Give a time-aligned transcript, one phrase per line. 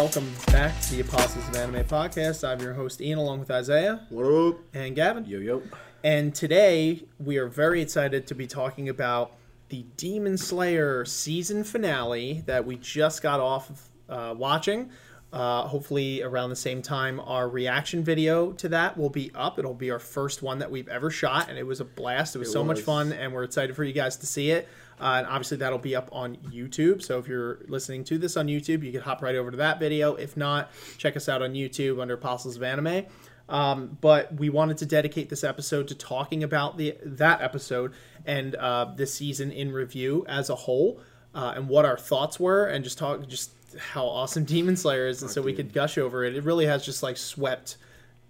[0.00, 2.42] welcome back to the Apostles of Anime podcast.
[2.42, 4.58] I'm your host Ian, along with Isaiah What up?
[4.72, 5.26] and Gavin.
[5.26, 5.62] Yo yo.
[6.02, 9.32] And today we are very excited to be talking about
[9.68, 14.88] the Demon Slayer season finale that we just got off of uh, watching.
[15.34, 19.58] Uh, hopefully, around the same time, our reaction video to that will be up.
[19.58, 22.34] It'll be our first one that we've ever shot, and it was a blast.
[22.34, 24.66] It was It so much fun, and we're excited for you guys to see it.
[25.00, 27.02] Uh, and obviously, that'll be up on YouTube.
[27.02, 29.80] So if you're listening to this on YouTube, you can hop right over to that
[29.80, 30.14] video.
[30.14, 33.06] If not, check us out on YouTube under Apostles of Anime.
[33.50, 37.92] Um, but we wanted to dedicate this episode to talking about the that episode
[38.24, 41.00] and uh, this season in review as a whole,
[41.34, 45.22] uh, and what our thoughts were, and just talk just how awesome Demon Slayer is,
[45.22, 46.36] and so we could gush over it.
[46.36, 47.76] It really has just like swept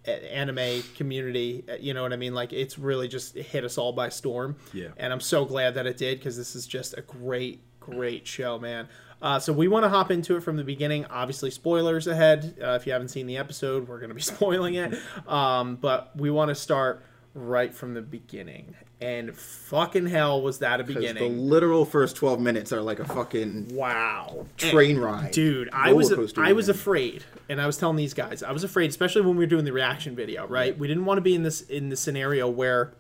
[0.07, 1.65] anime community.
[1.71, 2.35] uh, You know what I mean?
[2.35, 4.57] Like it's really just hit us all by storm.
[4.73, 4.89] Yeah.
[4.97, 8.59] And I'm so glad that it did because this is just a great, great show,
[8.59, 8.89] man.
[9.23, 11.05] Uh, so we want to hop into it from the beginning.
[11.11, 12.57] Obviously, spoilers ahead.
[12.63, 14.99] Uh, if you haven't seen the episode, we're going to be spoiling it.
[15.29, 18.75] Um, but we want to start right from the beginning.
[19.01, 21.23] And fucking hell, was that a beginning?
[21.23, 24.47] The literal first 12 minutes are like a fucking wow.
[24.59, 25.31] train ride.
[25.31, 28.91] Dude, I was I was afraid, and I was telling these guys, I was afraid,
[28.91, 30.47] especially when we were doing the reaction video.
[30.47, 32.93] Right, we didn't want to be in this in the scenario where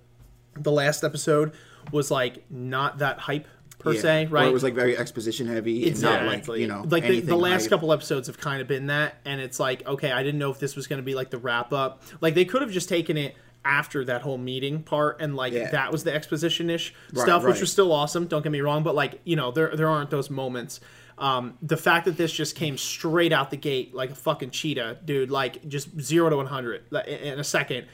[0.54, 1.52] the last episode
[1.92, 3.46] was like not that hype
[3.78, 4.00] per Yeah.
[4.00, 4.48] se, Or right?
[4.48, 6.62] it was like very exposition heavy and not like, Exactly.
[6.62, 9.58] you know, like the, the last couple episodes have kind of been that, and it's
[9.58, 12.02] like, okay, I didn't know if this was going to be like the wrap up.
[12.20, 15.70] Like they could have just taken it after that whole meeting part, and like Yeah.
[15.70, 18.26] that was the exposition ish Right, stuff, which was still awesome.
[18.26, 20.80] Don't get me wrong, but like you know, there there aren't those moments.
[21.18, 24.98] Um, the fact that this just came straight out the gate like a fucking cheetah,
[25.04, 27.86] dude, like just zero to one hundred in in a second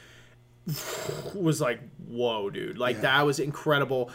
[1.34, 2.78] was like, whoa, dude.
[2.78, 3.02] Like Yeah.
[3.02, 4.10] that was incredible.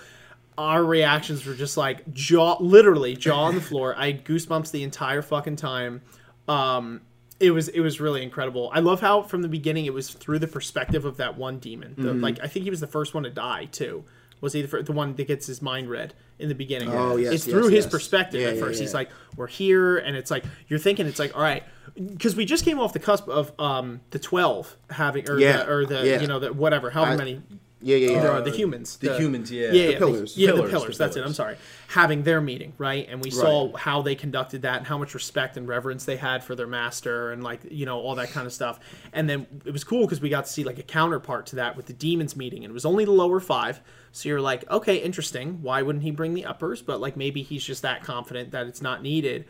[0.57, 3.95] Our reactions were just like jaw literally jaw on the floor.
[3.97, 6.01] I had goosebumps the entire fucking time.
[6.47, 7.01] Um
[7.41, 8.69] it was it was really incredible.
[8.74, 11.96] I love how from the beginning it was through the perspective of that one demon.
[11.97, 12.22] The, Mm-hmm.
[12.24, 14.03] Like I think he was the first one to die too.
[14.41, 16.90] Was he the, fir- the one that gets his mind read in the beginning?
[16.91, 18.79] Oh, yes, it's through yes, his perspective Yeah, at yeah, first.
[18.81, 21.63] He's like, "We're here," and it's like you're thinking it's like, all right,
[21.96, 25.72] because we just came off the cusp of um the twelve having or Yeah, the,
[25.72, 26.22] or the yeah.
[26.22, 27.41] you know the whatever however I- many
[27.84, 28.22] Yeah, yeah, yeah.
[28.22, 29.66] there are the humans the humans, yeah.
[29.66, 30.38] yeah, The yeah, the- pillars.
[30.38, 30.97] yeah, the Pillars, pillars.
[30.97, 31.25] the That's it.
[31.25, 31.58] I'm sorry.
[31.88, 33.08] Having their meeting, right?
[33.09, 36.44] And we saw how they conducted that and how much respect and reverence they had
[36.44, 38.80] for their master and like you know all that kind of stuff.
[39.14, 41.75] And then it was cool because we got to see like a counterpart to that
[41.75, 43.81] with the demons meeting, and it was only the lower five.
[44.14, 45.62] So you're like, okay, interesting.
[45.62, 46.81] Why wouldn't he bring the uppers?
[46.81, 49.46] But like maybe he's just that confident that it's not needed.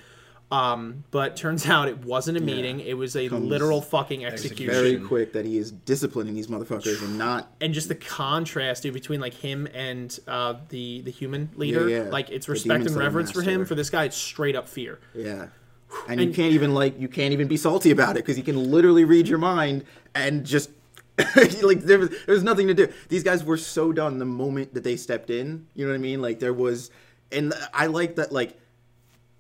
[0.52, 2.82] Um, but turns out it wasn't a meeting.
[2.82, 4.68] It was a Comes literal fucking execution.
[4.68, 7.50] Very quick that he is disciplining these motherfuckers and not.
[7.62, 12.04] and just the contrast dude, between like him and uh, the the human leader Yeah,
[12.04, 12.10] yeah.
[12.10, 15.00] like it's The respect and reverence for him for this guy it's straight up fear
[15.16, 15.48] Yeah.
[16.08, 18.72] And, you can't even like you can't even be salty about it because he can
[18.72, 19.84] literally read your mind
[20.16, 20.70] and just
[21.62, 22.88] like there was there was nothing to do.
[23.10, 25.68] These guys were so done the moment that they stepped in.
[25.76, 26.22] You know what I mean?
[26.22, 26.90] Like there was,
[27.32, 28.58] and I like that like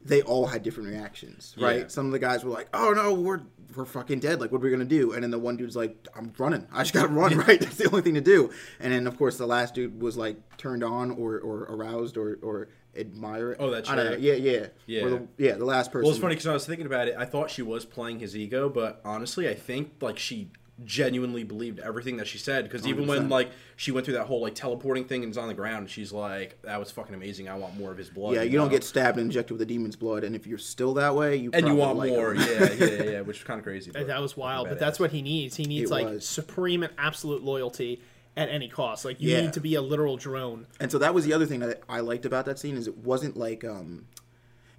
[0.04, 1.82] they all had different reactions, right?
[1.82, 1.88] Yeah.
[1.88, 3.42] Some of the guys were like, "Oh no, we're
[3.76, 4.42] we're fucking dead.
[4.42, 6.68] Like, what are we gonna do?" And then the one dude's like, "I'm running.
[6.72, 7.38] I just gotta run.
[7.38, 7.60] Right?
[7.60, 10.58] That's the only thing to do." And then of course the last dude was like
[10.58, 13.56] turned on or or aroused or or admire.
[13.60, 14.16] Oh, that's know.
[14.18, 15.04] Yeah, yeah, Yeah.
[15.04, 15.54] Or the, yeah.
[15.54, 16.04] The last person.
[16.04, 17.16] Well, it's funny because I was thinking about it.
[17.18, 20.52] I thought she was playing his ego, but honestly, I think like she
[20.84, 22.64] genuinely believed everything that she said.
[22.64, 23.30] Because even when 100%.
[23.30, 26.12] like she went through that whole like teleporting thing and is on the ground, she's
[26.12, 27.50] like, "That was fucking amazing.
[27.50, 28.72] I want more of his blood." Yeah, you don't know?
[28.72, 31.52] get stabbed and injected with the demon's blood, and if you're still that way, you
[31.54, 32.34] and you want like more.
[32.34, 32.42] him.
[32.42, 33.92] yeah, yeah, yeah, which is kind of crazy.
[33.92, 36.28] But that was wild but that's what he needs he needs It like was.
[36.28, 38.02] supreme and absolute loyalty
[38.38, 39.42] at any cost like you Yeah.
[39.42, 42.00] need to be a literal drone And so that was the other thing that I
[42.00, 44.06] liked about that scene is it wasn't like um,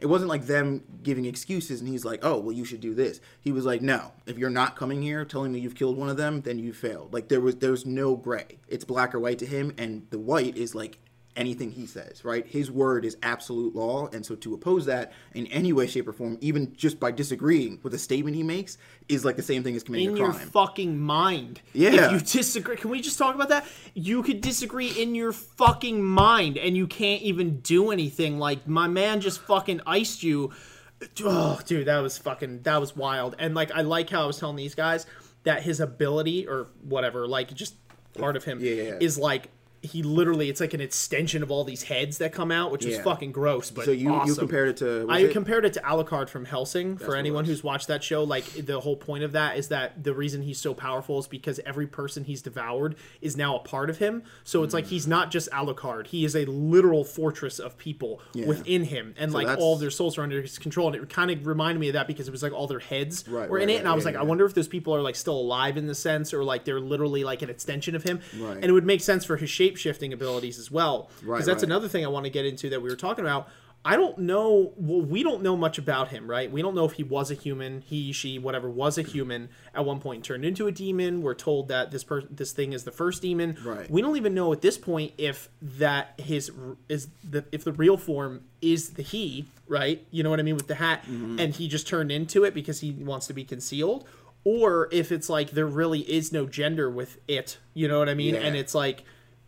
[0.02, 3.20] it wasn't like them giving excuses, and he's like, "Oh, well, you should do this."
[3.40, 6.16] He was like, "No, if you're not coming here telling me you've killed one of
[6.16, 8.58] them, then you failed." Like there was there's no gray.
[8.66, 10.99] It's black or white to him, and the white is like
[11.37, 12.46] anything he says, right?
[12.46, 16.12] His word is absolute law, and so to oppose that in any way, shape, or
[16.12, 18.76] form, even just by disagreeing with a statement he makes,
[19.08, 22.06] is like the same thing as committing in a your fucking mind Yeah.
[22.06, 26.02] if you disagree can we just talk about that you could disagree in your fucking
[26.02, 30.50] mind and you can't even do anything like my man just fucking iced you
[31.25, 34.38] oh dude that was fucking that was wild and like i like how i was
[34.38, 35.05] telling these guys
[35.43, 37.75] that his ability or whatever like just
[38.17, 38.99] part of him Yeah, yeah, yeah.
[39.00, 39.49] is like
[39.82, 42.94] he literally it's like an extension of all these heads that come out, which is
[42.96, 43.02] Yeah.
[43.02, 43.70] fucking gross.
[43.70, 44.37] But So you you awesome.
[44.37, 46.93] compared it to was I it- compared it to Alucard from Hellsing.
[46.94, 47.49] what For it anyone was.
[47.49, 50.58] who's watched that show, like the whole point of that is that the reason he's
[50.61, 54.23] so powerful is because every person he's devoured is now a part of him.
[54.44, 54.90] So it's like hmm.
[54.90, 59.46] he's not just Alucard; he is a literal fortress of people within him, and like
[59.46, 60.88] that's- all their souls are under his control.
[60.93, 63.25] And it kind of reminded me of that because it was like all their heads
[63.29, 64.29] Right, were in right, it, and right, I was yeah, like, I yeah.
[64.29, 67.25] wonder if those people are like still alive in the sense, or like they're literally
[67.25, 68.20] like an extension of him.
[68.38, 68.55] Right.
[68.56, 71.56] And it would make sense for his shape shifting abilities as well, because Right, that's
[71.56, 71.62] right.
[71.64, 73.48] another thing I want to get into that we were talking about.
[73.84, 74.72] I don't know.
[74.76, 76.48] Well, we don't know much about him, right?
[76.48, 79.84] We don't know if he was a human, he, she, whatever, was a human at
[79.84, 81.20] one point, turned into a demon.
[81.20, 83.58] We're told that this per- this thing is the first demon.
[83.64, 83.90] Right.
[83.90, 86.52] We don't even know at this point if that his
[86.88, 90.06] is the if the real form is the he, right?
[90.12, 91.40] You know what I mean with the hat, Mm-hmm.
[91.40, 94.06] and he just turned into it because he wants to be concealed,
[94.44, 97.58] or if it's like there really is no gender with it.
[97.74, 98.36] You know what I mean?
[98.36, 98.42] Yeah.
[98.42, 99.02] And it's like.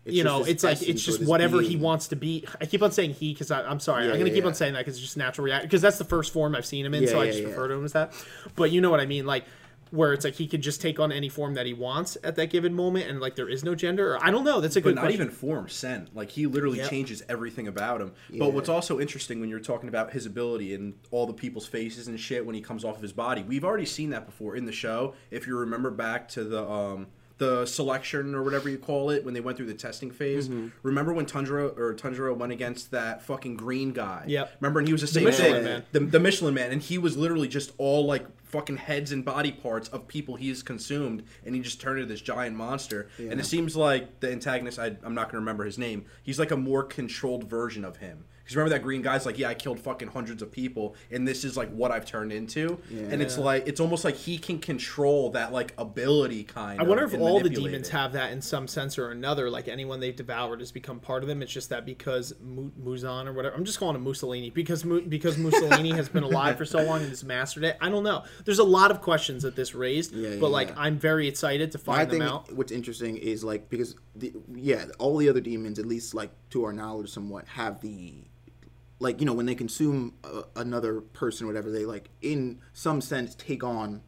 [0.04, 2.44] It's you know, it's like it's just this whatever he wants to be.
[2.60, 4.04] I keep on saying he because I'm sorry.
[4.04, 5.66] Yeah, I'm gonna yeah, keep on saying that because it's just natural reaction.
[5.66, 7.46] Because that's the first form I've seen him in, Yeah, so I just yeah.
[7.46, 8.12] refer to him as that.
[8.54, 9.44] But you know what I mean, like
[9.90, 12.50] where it's like he could just take on any form that he wants at that
[12.50, 14.14] given moment, and like there is no gender.
[14.14, 14.60] Or I don't know.
[14.60, 15.22] That's a but good not question.
[15.22, 16.90] even form scent like he literally Yep.
[16.90, 18.40] changes everything about him Yeah.
[18.40, 22.08] but what's also interesting when you're talking about his ability and all the people's faces
[22.08, 24.64] and shit when he comes off of his body we've already seen that before in
[24.66, 27.06] the show if you remember back to the um
[27.38, 30.48] the selection or whatever you call it when they went through the testing phase.
[30.48, 30.68] Mm-hmm.
[30.82, 34.24] remember when tundra or tundra went against that fucking green guy?
[34.26, 34.56] Yep.
[34.60, 35.64] remember and he was the same Michelin thing.
[35.64, 35.84] Man.
[35.92, 36.70] the, the michelin man.
[36.70, 40.62] And he was literally just all like fucking heads and body parts of people he's
[40.62, 43.08] consumed and he just turned into this giant monster.
[43.18, 46.38] And it seems like the antagonist, I, am not going to remember his name he's
[46.38, 49.54] like a more controlled version of him because remember that green guy's like yeah i
[49.54, 53.38] killed fucking hundreds of people and this is like what i've turned into and it's
[53.38, 57.14] like it's almost like he can control that like ability kind I of wonder if
[57.18, 57.92] all the demons it.
[57.92, 59.48] have that in some sense or another.
[59.50, 61.42] Like anyone they've devoured has become part of them.
[61.42, 63.54] It's just that because Mu- Muzan or whatever.
[63.54, 67.00] I'm just calling him Mussolini because Mu- because Mussolini has been alive for so long
[67.00, 67.76] and has mastered it.
[67.80, 68.24] I don't know.
[68.44, 70.74] There's a lot of questions that this raised, Yeah, but like yeah.
[70.78, 72.52] I'm very excited to I find them think out.
[72.52, 76.64] what's interesting is like because the yeah all the other demons at least like to
[76.64, 78.24] our knowledge somewhat have the
[78.98, 83.00] like you know when they consume a, another person or whatever they like in some
[83.00, 84.02] sense take on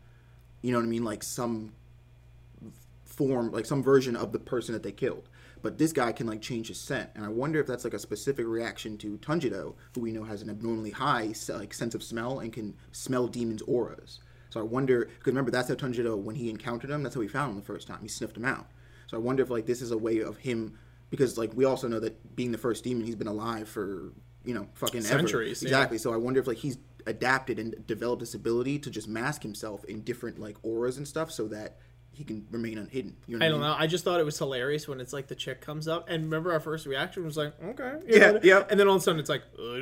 [0.63, 1.73] you know what I mean like some
[3.05, 5.29] form like some version of the person that they killed.
[5.63, 7.11] But this guy can like change his scent.
[7.15, 10.43] And I wonder if that's like a specific reaction to Tanjiro who we know has
[10.43, 14.21] an abnormally high like sense of smell and can smell demons auras.
[14.51, 17.29] So I wonder because remember that's how Tanjiro when he encountered him that's how he
[17.29, 18.01] found him the first time.
[18.03, 18.67] He sniffed him out.
[19.07, 20.79] So I wonder if like this is a way of him
[21.11, 24.13] because like we also know that being the first demon he's been alive for
[24.47, 25.09] you know fucking ever.
[25.09, 25.69] Centuries, yeah.
[25.69, 29.43] exactly so I wonder if like he's adapted and developed this ability to just mask
[29.43, 31.79] himself in different like auras and stuff so that
[32.17, 33.69] he can remain unhidden you know I don't mean?
[33.69, 33.77] know.
[33.79, 36.53] I just thought it was hilarious when it's like the chick comes up, and remember
[36.53, 38.41] our first reaction was like, okay, Yeah, know?
[38.43, 38.65] yeah.
[38.71, 39.73] and then all of a sudden it's like, "Uh,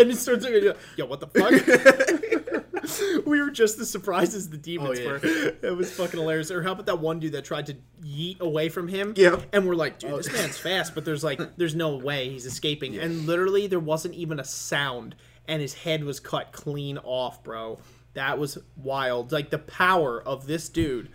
[0.00, 0.54] and it starts like,
[0.96, 3.24] yo, what the fuck?
[3.26, 5.08] we were just as surprised as the demons Oh, yeah.
[5.10, 5.20] were.
[5.62, 6.50] It was fucking hilarious.
[6.50, 9.14] Or how about that one dude that tried to yeet away from him?
[9.16, 9.40] Yeah.
[9.52, 12.96] and we're like, dude, this man's fast, but there's like, there's no way he's escaping,
[12.98, 15.14] and literally there wasn't even a sound,
[15.48, 17.78] and his head was cut clean off, bro.
[18.14, 19.32] That was wild.
[19.32, 21.10] Like the power of this dude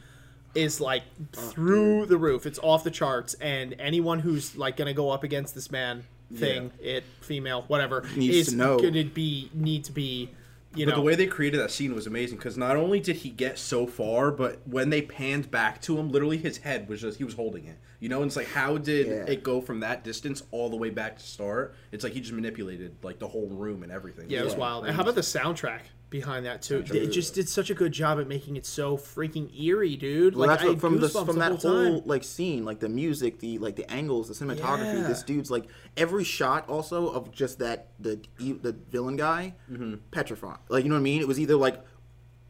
[0.63, 1.03] is like
[1.37, 2.45] oh, through the roof.
[2.45, 6.71] It's off the charts, and anyone who's like gonna go up against this man, thing,
[6.81, 8.79] it, female, whatever, Needs is to know.
[8.79, 10.29] gonna be need to be,
[10.75, 13.17] you But know, the way they created that scene was amazing because not only did
[13.17, 17.01] he get so far, but when they panned back to him, literally his head was
[17.01, 17.77] just he was holding it.
[17.99, 19.25] You know, and it's like how did Yeah.
[19.33, 21.75] it go from that distance all the way back to start?
[21.91, 24.29] It's like he just manipulated like the whole room and everything.
[24.29, 24.59] yeah, it was Yeah.
[24.59, 24.85] wild.
[24.85, 26.83] And how about the soundtrack behind that too?
[26.91, 30.35] It just did such a good job at making it so freaking eerie, dude.
[30.35, 32.01] Well, like that's what, from the from that whole time.
[32.05, 35.01] like scene, like the music, the like the angles, the cinematography.
[35.01, 35.07] Yeah.
[35.07, 35.65] This dude's like
[35.97, 39.95] every shot also of just that the the villain guy, Mm-hmm.
[40.11, 40.57] petrified.
[40.69, 41.21] Like you know what I mean?
[41.21, 41.83] It was either like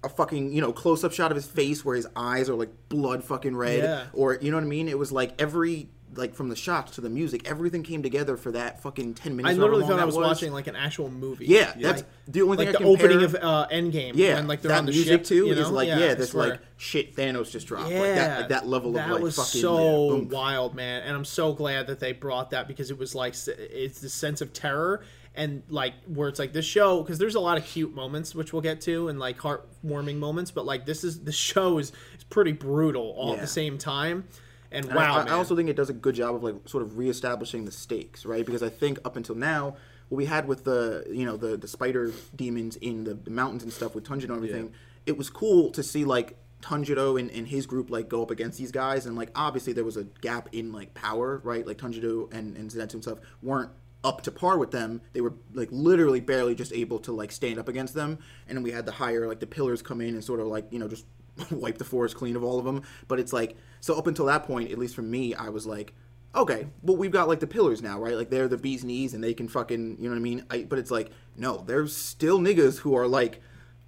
[0.02, 2.70] a fucking you know close up shot of his face where his eyes are like
[2.88, 4.06] blood fucking red, Yeah.
[4.14, 4.88] or you know what I mean?
[4.88, 8.52] It was like every like from the shots to the music, everything came together for
[8.52, 9.58] that fucking ten minutes.
[9.58, 11.46] I literally thought I that was, watching like an actual movie.
[11.46, 14.14] Yeah, that's the only like thing the compare- opening of uh, Endgame.
[14.16, 15.62] Yeah, when, like they're that on the music ship too you know?
[15.62, 17.90] is like I yeah, this like shit Thanos just dropped.
[17.90, 21.04] Yeah, like that, like that level that of like was fucking so yeah, wild, man.
[21.04, 24.42] And I'm so glad that they brought that because it was like it's the sense
[24.42, 25.04] of terror
[25.36, 28.52] and like where it's like this show because there's a lot of cute moments which
[28.52, 32.24] we'll get to and like heartwarming moments, but like this is the show is is
[32.30, 34.26] pretty brutal all at the same time.
[34.72, 36.84] And And wow, I, I also think it does a good job of like sort
[36.84, 38.46] of reestablishing the stakes, right?
[38.46, 39.76] Because I think up until now,
[40.10, 43.64] what we had with the you know the the spider demons in the, the mountains
[43.64, 44.74] and stuff with Tunjin and everything,
[45.06, 48.58] it was cool to see like Tanjiro and, and his group like go up against
[48.58, 51.66] these guys, and like obviously there was a gap in like power, right?
[51.66, 53.72] Like Tanjiro and and Zenitsu himself weren't
[54.04, 55.02] up to par with them.
[55.14, 58.64] They were like literally barely just able to like stand up against them, and then
[58.64, 60.88] we had the higher like the pillars come in and sort of like you know
[60.88, 61.06] just
[61.52, 62.84] wipe the forest clean of all of them.
[63.08, 65.94] But it's like so up until that point, at least for me, I was like.
[66.36, 68.14] Okay, well we've got like the pillars now, right?
[68.14, 70.46] Like they're the bee's knees and they can fucking, you know what I mean?
[70.52, 73.42] I, but it's like, no, there's still niggas who are like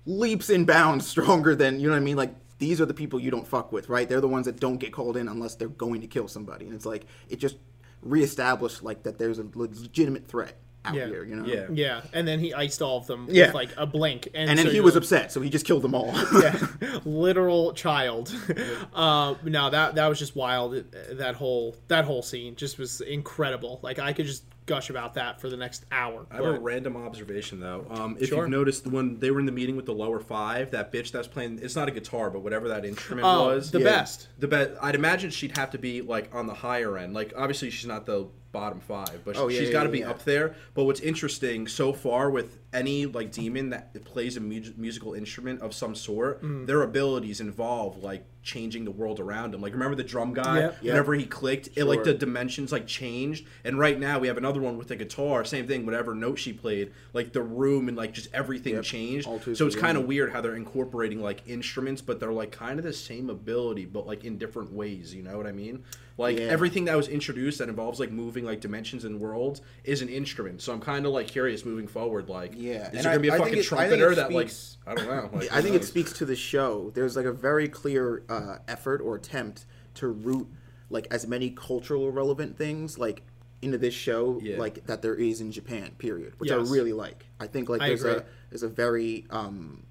[0.07, 2.17] leaps and bounds stronger than you know what I mean.
[2.17, 4.07] Like these are the people you don't fuck with, right?
[4.07, 6.75] They're the ones that don't get called in unless they're going to kill somebody, and
[6.75, 7.57] it's like it just
[8.01, 11.05] reestablished like that there's a legitimate threat out Yeah.
[11.07, 11.45] here, you know.
[11.45, 11.65] Yeah.
[11.71, 13.47] Yeah, and then he iced all of them Yeah.
[13.47, 15.65] with like a blink, and, And then so he was like- upset, so he just
[15.65, 16.11] killed them all.
[16.41, 16.57] yeah,
[17.05, 18.33] literal child.
[18.93, 20.83] uh, no, that that was just wild.
[21.11, 23.79] That whole that whole scene just was incredible.
[23.83, 26.25] Like I could just gush about that for the next hour.
[26.31, 27.85] I have a random observation though.
[27.89, 28.41] Um, if Sure.
[28.41, 31.27] you've noticed when they were in the meeting with the lower five, that bitch that's
[31.27, 33.71] playing it's not a guitar, but whatever that instrument oh, was.
[33.71, 33.85] the Yeah.
[33.85, 34.27] best.
[34.39, 37.13] The best I'd imagine she'd have to be like on the higher end.
[37.13, 39.91] Like obviously she's not the bottom five, but Oh, yeah, she's yeah, got to yeah,
[39.91, 40.55] be up there.
[40.73, 45.61] But what's interesting so far with any like demon that plays a mu- musical instrument
[45.61, 46.65] of some sort, Mm.
[46.65, 49.61] their abilities involve like changing the world around him.
[49.61, 50.59] Like remember the drum guy?
[50.59, 50.77] Yep.
[50.81, 50.83] Yep.
[50.83, 53.45] Whenever he clicked, it like the dimensions like changed.
[53.63, 55.45] And right now we have another one with the guitar.
[55.45, 55.85] Same thing.
[55.85, 58.83] Whatever note she played, like the room and like just everything Yep.
[58.83, 59.29] changed.
[59.55, 62.85] So it's kind of weird how they're incorporating like instruments, but they're like kind of
[62.85, 65.13] the same ability, but like in different ways.
[65.13, 65.83] You know what I mean?
[66.17, 66.45] Like Yeah.
[66.45, 70.61] everything that was introduced that involves like moving like dimensions and worlds is an instrument.
[70.61, 72.27] So I'm kind of like curious moving forward.
[72.29, 73.99] Like, Yeah, is and there gonna be a I- I fucking think it- I think
[74.01, 74.51] trumpeter it that like
[74.87, 75.29] I don't know?
[75.31, 76.91] Like, I who think it speaks to the show.
[76.95, 80.47] There's like a very clear uh, effort or attempt to root
[80.89, 83.21] like as many cultural relevant things like
[83.61, 84.57] into this show Yeah.
[84.57, 85.91] like that there is in Japan.
[85.97, 86.67] Period, which Yes.
[86.67, 87.25] I really like.
[87.39, 88.19] I think like I there's agree.
[88.21, 89.83] a there's a very um,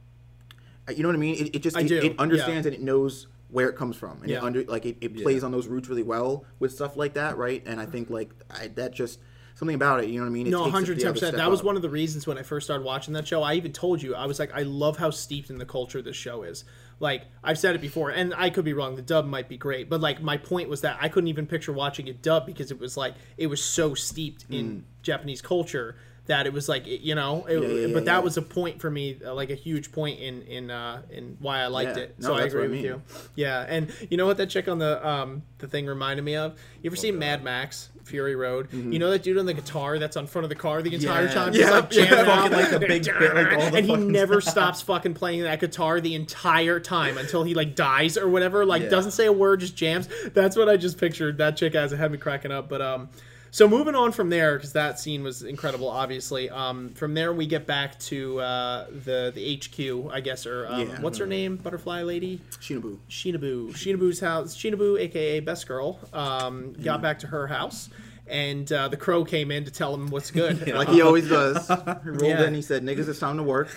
[0.88, 1.36] uh, you know what I mean.
[1.36, 2.72] It, it just it, it understands yeah.
[2.72, 4.38] and it knows where it comes from and Yeah.
[4.38, 7.36] it under like it, it plays on those roots really well with stuff like that,
[7.36, 7.62] right?
[7.66, 9.18] And I think like I, that just
[9.54, 10.08] something about it.
[10.10, 10.46] You know what I mean?
[10.46, 11.12] It No, takes it to be able 110.
[11.14, 11.66] percent That was up.
[11.66, 13.42] one of the reasons when I first started watching that show.
[13.42, 16.16] I even told you I was like, I love how steeped in the culture this
[16.16, 16.64] show is.
[17.00, 18.94] Like I've said it before, and I could be wrong.
[18.94, 21.72] The dub might be great, but like my point was that I couldn't even picture
[21.72, 24.82] watching it dub because it was like it was so steeped in mm.
[25.02, 25.96] Japanese culture
[26.30, 27.44] that it was like you know.
[27.46, 27.60] It.
[27.60, 30.42] Yeah, yeah, but that was a point for me, uh, like a huge point in
[30.42, 32.14] in uh, in why I liked it.
[32.18, 33.02] No, so I agree I with you.
[33.34, 36.52] Yeah, and you know what that chick on the um the thing reminded me of?
[36.82, 38.72] You ever Oh, seen Mad Max Fury Road?
[38.72, 41.28] You know that dude on the guitar that's on front of the car the entire
[41.28, 41.60] time, Mm-hmm.
[41.60, 44.80] Yeah, like jamming out, like, the big bit, like, all the and he never stops
[44.82, 48.64] fucking playing that guitar the entire time until he like dies or whatever.
[48.64, 50.08] Like doesn't say a word, just jams.
[50.32, 51.92] That's what I just pictured that chick as.
[51.92, 52.68] It had me cracking up.
[52.68, 53.08] But um,
[53.50, 55.88] so moving on from there because that scene was incredible.
[55.88, 60.66] Obviously, um, from there we get back to uh the the HQ, I guess, or
[60.68, 61.00] um, Yeah.
[61.00, 61.56] what's her name?
[61.56, 62.40] Butterfly Lady.
[62.60, 62.98] Shinobu.
[63.08, 63.70] Shinabu.
[63.72, 64.56] Shinobu's house.
[64.56, 67.88] Shinobu, aka Best Girl, um, got back to her house,
[68.26, 70.66] and uh, the crow came in to tell him what's good.
[70.74, 71.68] like he always does.
[72.04, 72.44] He rolled Yeah.
[72.46, 72.54] in.
[72.54, 73.68] He said, "Niggas, it's time to work.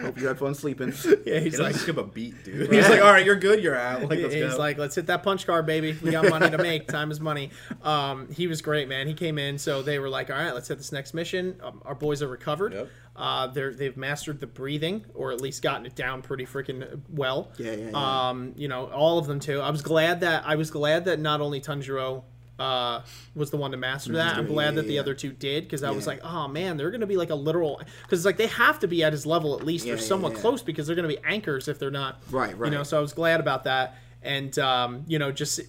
[0.00, 0.92] Hope you had fun sleeping."
[1.26, 2.70] yeah, he's doesn't like, skip a beat, dude.
[2.72, 4.02] He's like, all right, you're good, you're out.
[4.02, 4.58] Like, let's he's go.
[4.58, 5.96] like, let's hit that punch card, baby.
[6.02, 6.88] We got money to make.
[6.88, 7.50] Time is money.
[7.82, 9.06] Um, he was great, man.
[9.06, 11.60] He came in, so they were like, all right, let's hit this next mission.
[11.62, 12.72] Um, our boys are recovered.
[12.72, 12.88] Yep.
[13.16, 17.52] Uh, they're they've mastered the breathing, or at least gotten it down pretty freaking well.
[17.58, 18.28] Yeah, yeah, yeah.
[18.28, 19.60] Um, you know, all of them too.
[19.60, 22.24] I was glad that I was glad that not only Tanjiro
[22.60, 23.02] uh,
[23.34, 24.36] was the one to master that.
[24.36, 27.06] I'm glad that the other two did because I was like, oh man, they're gonna
[27.06, 29.86] be like a literal because like they have to be at his level at least.
[29.86, 32.22] Yeah, somewhat close because they're gonna be anchors if they're not.
[32.30, 32.70] Right, right.
[32.70, 33.96] You know, so I was glad about that.
[34.22, 35.60] And um, you know, just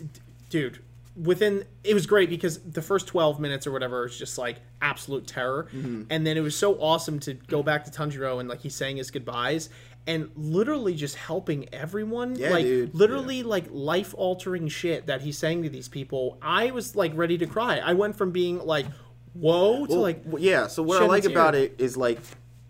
[0.50, 0.79] dude,
[1.15, 5.27] within it was great because the first 12 minutes or whatever is just like absolute
[5.27, 5.68] terror.
[5.74, 6.03] Mm-hmm.
[6.10, 8.98] And then it was so awesome to go back to Tanjiro and like he's saying
[8.98, 9.70] his goodbyes
[10.08, 12.96] and literally just helping everyone Yeah, like dude.
[12.96, 16.38] literally like life altering shit that he's saying to these people.
[16.41, 17.77] I was like ready to cry.
[17.80, 18.86] I went from being like
[19.34, 20.68] whoa to Well, like yeah.
[20.68, 21.32] So what I like tear.
[21.32, 22.20] about it is like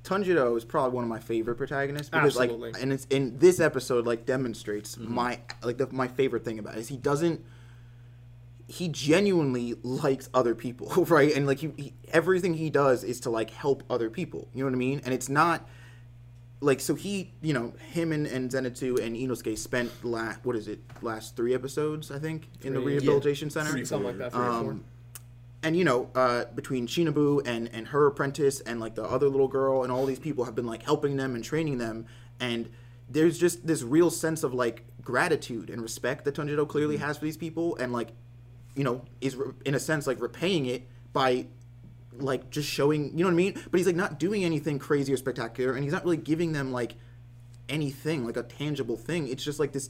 [0.03, 2.71] Tanjiro is probably one of my favorite protagonists because Absolutely.
[2.71, 5.13] like and it's in this episode like demonstrates Mm-hmm.
[5.13, 7.39] my like the, my favorite thing about it is he doesn't
[8.71, 13.29] he genuinely likes other people right and like he, he everything he does is to
[13.29, 15.67] like help other people you know what I mean and it's not
[16.61, 20.67] like so he you know him and, and Zenitsu and Inosuke spent last what is
[20.67, 22.99] it last three episodes I think in the Three, yeah.
[22.99, 24.31] rehabilitation center Three, something like that.
[24.31, 24.71] Three or four.
[24.71, 24.83] um,
[25.63, 29.47] and you know, uh, between Shinobu and and her apprentice and like the other little
[29.47, 32.05] girl and all these people have been like helping them and training them,
[32.39, 32.69] and
[33.09, 37.25] there's just this real sense of like gratitude and respect that Tanjiro clearly has for
[37.25, 38.09] these people, and like,
[38.75, 41.47] you know, is re- in a sense like repaying it by
[42.13, 43.61] like just showing, you know what I mean?
[43.69, 46.71] But he's like not doing anything crazy or spectacular, and he's not really giving them
[46.71, 46.95] like
[47.69, 49.27] anything like a tangible thing.
[49.27, 49.89] It's just like this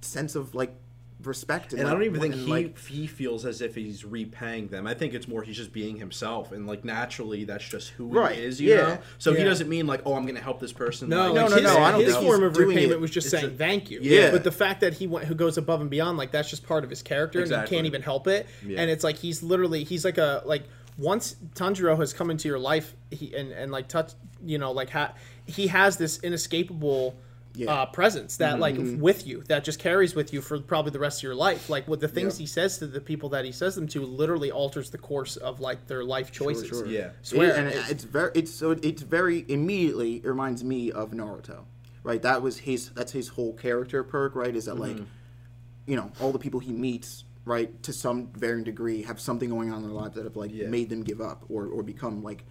[0.00, 0.74] sense of like
[1.22, 1.72] respect.
[1.72, 4.86] And I like, don't even think he like, he feels as if he's repaying them.
[4.86, 8.36] I think it's more he's just being himself, and like naturally that's just who Right,
[8.36, 8.60] he is.
[8.60, 8.76] You yeah.
[8.76, 11.08] know, so he doesn't mean like, oh, I'm gonna help this person.
[11.08, 13.00] No, like, No, like no, his, no, I don't his think form of repayment it.
[13.00, 14.00] was just It's saying just- thank you.
[14.02, 14.30] Yeah.
[14.30, 16.84] But the fact that he went, who goes above and beyond, like that's just part
[16.84, 17.68] of his character, and Exactly.
[17.68, 18.46] he can't even help it.
[18.64, 18.80] Yeah.
[18.80, 20.64] And it's like he's literally he's like a like
[20.98, 24.12] once Tanjiro has come into your life, he and and like touch,
[24.44, 25.14] you know, like ha,
[25.46, 27.16] he has this inescapable.
[27.58, 27.72] Yeah.
[27.72, 31.18] Uh, presence that like with you that just carries with you for probably the rest
[31.18, 32.40] of your life like with the things Yep.
[32.40, 35.58] he says to the people that he says them to literally alters the course of
[35.58, 36.86] like their life choices sure.
[36.86, 37.10] Yeah.
[37.22, 41.10] swear It- and it- it's very it's so it's very immediately it reminds me of
[41.10, 41.64] Naruto,
[42.04, 42.22] right?
[42.22, 44.54] That was his that's his whole character perk, right?
[44.54, 44.98] Is that Mm-hmm.
[44.98, 45.06] like,
[45.86, 49.72] you know, all the people he meets, right, to some varying degree, have something going
[49.72, 50.68] on in their lives that have like Yeah.
[50.68, 52.44] made them give up or or become like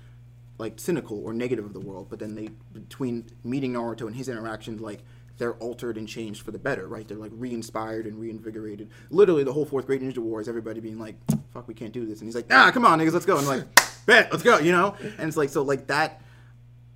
[0.57, 2.07] like cynical or negative of the world.
[2.09, 5.03] But then they between meeting Naruto and his interactions, like
[5.37, 7.07] they're altered and changed for the better, right?
[7.07, 8.89] They're like re-inspired and reinvigorated.
[9.09, 11.15] Literally, the whole fourth grade ninja war is everybody being like,
[11.53, 13.47] "Fuck, we can't do this," and he's like, "Ah, come on, niggas, let's go." And
[13.47, 13.67] I'm like,
[14.05, 14.95] "Bet, let's go," you know.
[15.17, 16.21] And it's like so, like that.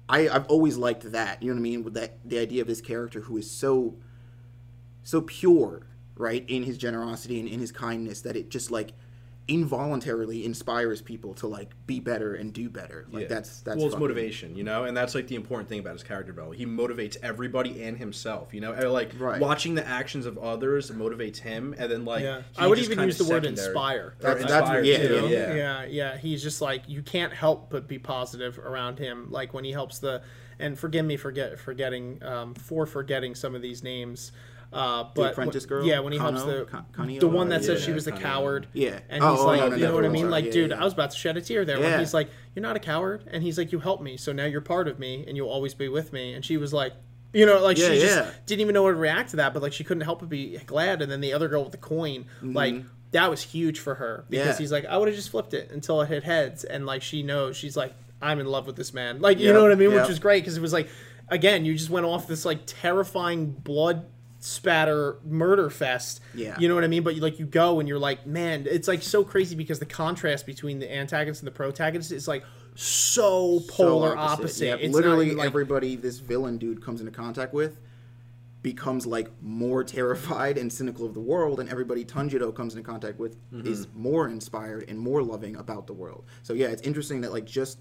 [0.09, 1.41] I I've always liked that.
[1.41, 1.83] You know what I mean?
[1.83, 3.95] With that, the idea of this character who is so,
[5.03, 5.83] so pure,
[6.15, 8.93] right, in his generosity and in his kindness that it just like
[9.51, 13.05] involuntarily inspires people to like be better and do better.
[13.12, 13.27] Like Yeah.
[13.27, 16.03] that's that's well, it's motivation, you know, and that's like the important thing about his
[16.03, 16.60] character development.
[16.60, 18.72] He motivates everybody and himself, you know.
[18.74, 19.39] And, like Right.
[19.41, 22.89] watching the actions of others motivates him, and then like Yeah, he I would just
[22.91, 24.13] even use the word inspire.
[24.24, 25.53] Or That's- that's- yeah, yeah, yeah.
[25.53, 26.17] yeah, yeah.
[26.17, 29.27] He's just like you can't help but be positive around him.
[29.29, 30.22] Like when he helps the,
[30.60, 34.31] and forgive me for get, forgetting, um, for forgetting some of these names.
[34.73, 35.85] Uh, but apprentice girl?
[35.85, 36.65] yeah, when he helps the
[37.19, 38.67] the one that says Yeah, she was the coward.
[38.73, 38.99] Yeah.
[39.09, 40.29] and Oh, he's oh, like, no, no, you know what I mean?
[40.29, 40.81] Like, Yeah, dude, yeah.
[40.81, 43.25] I was about to shed a tear there when he's like, "You're not a coward,"
[43.29, 45.73] and he's like, "You helped me, so now you're part of me, and you'll always
[45.73, 46.93] be with me." And she was like.
[47.33, 49.71] You know, like she just didn't even know how to react to that, but like
[49.71, 51.01] she couldn't help but be glad.
[51.01, 54.55] And then the other girl with the coin, like that was huge for her because
[54.55, 54.63] Mm-hmm.
[54.63, 57.24] He's like, I would have just flipped it until it hit heads, and like she
[57.24, 59.93] knows she's like, I'm in love with this man, like you know what I mean,
[59.93, 60.89] which was great because it was like,
[61.29, 64.05] again, you just went off this like terrifying blood
[64.41, 66.19] spatter murder fest.
[66.33, 66.57] Yeah.
[66.59, 67.03] you know what I mean.
[67.03, 69.85] But you like you go and you're like, man, it's like so crazy because the
[69.85, 72.43] contrast between the antagonist and the protagonist is like
[72.75, 74.65] so So polar opposite.
[74.65, 77.79] Yep, It's literally like, everybody this villain dude comes into contact with
[78.61, 83.17] becomes like more terrified and cynical of the world and everybody Tanjiro comes into contact
[83.17, 83.67] with mm-hmm.
[83.67, 86.25] is more inspired and more loving about the world.
[86.43, 87.79] So yeah, it's interesting that like just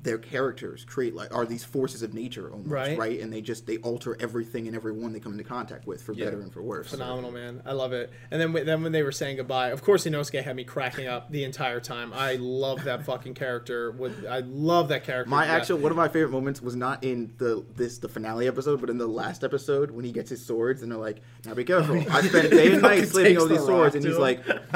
[0.00, 2.96] their characters create like are these forces of nature almost, Right.
[2.96, 3.20] right?
[3.20, 6.26] And they just they alter everything and everyone they come into contact with for Yeah.
[6.26, 6.88] better and for worse.
[6.90, 7.62] Phenomenal, man.
[7.66, 8.10] I love it.
[8.30, 11.32] And then, then when they were saying goodbye, of course, Inosuke had me cracking up
[11.32, 12.12] the entire time.
[12.14, 13.90] I love that fucking character.
[13.90, 15.28] With I love that character.
[15.28, 18.80] My actual one of my favorite moments was not in the this the finale episode,
[18.80, 21.64] but in the last episode when he gets his swords and they're like, "Now be
[21.64, 21.96] careful!
[22.10, 24.20] I spent day and night slaving over these the swords," and he's him.
[24.20, 24.44] like,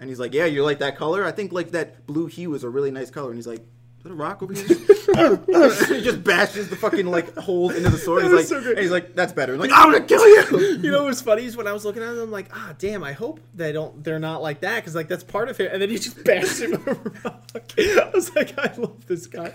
[0.00, 1.24] and he's like, "Yeah, you like that color?
[1.24, 3.66] I think like that blue hue is a really nice color." And he's like.
[4.08, 4.64] That a rock over here?
[5.98, 8.22] he just bashes the fucking like holes into the sword.
[8.22, 10.90] He's like, so and he's like, "That's better." I'm like, "I'm gonna kill you!" you
[10.90, 13.12] know what's funny is when I was looking at them, I'm like, ah, damn, I
[13.12, 15.72] hope they don't, they're not like that, because like that's part of it.
[15.72, 16.94] And then he just bashes him with a
[17.24, 17.72] rock.
[17.78, 19.52] I was like, I love this guy.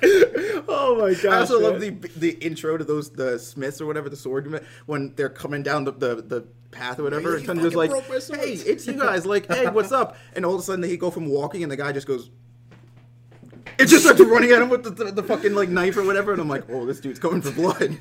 [0.67, 1.33] Oh my god!
[1.33, 5.15] I also love the the intro to those the smiths or whatever the sword when
[5.15, 7.37] they're coming down the the, the path or whatever.
[7.37, 8.43] And fucking like, broke my swords.
[8.43, 11.09] "Hey, it's you guys!" Like, "Hey, what's up?" And all of a sudden they go
[11.09, 12.29] from walking, and the guy just goes.
[13.79, 16.31] It just starts running at him with the, the, the fucking like knife or whatever,
[16.31, 17.97] and I'm like, "Oh, this dude's going for blood."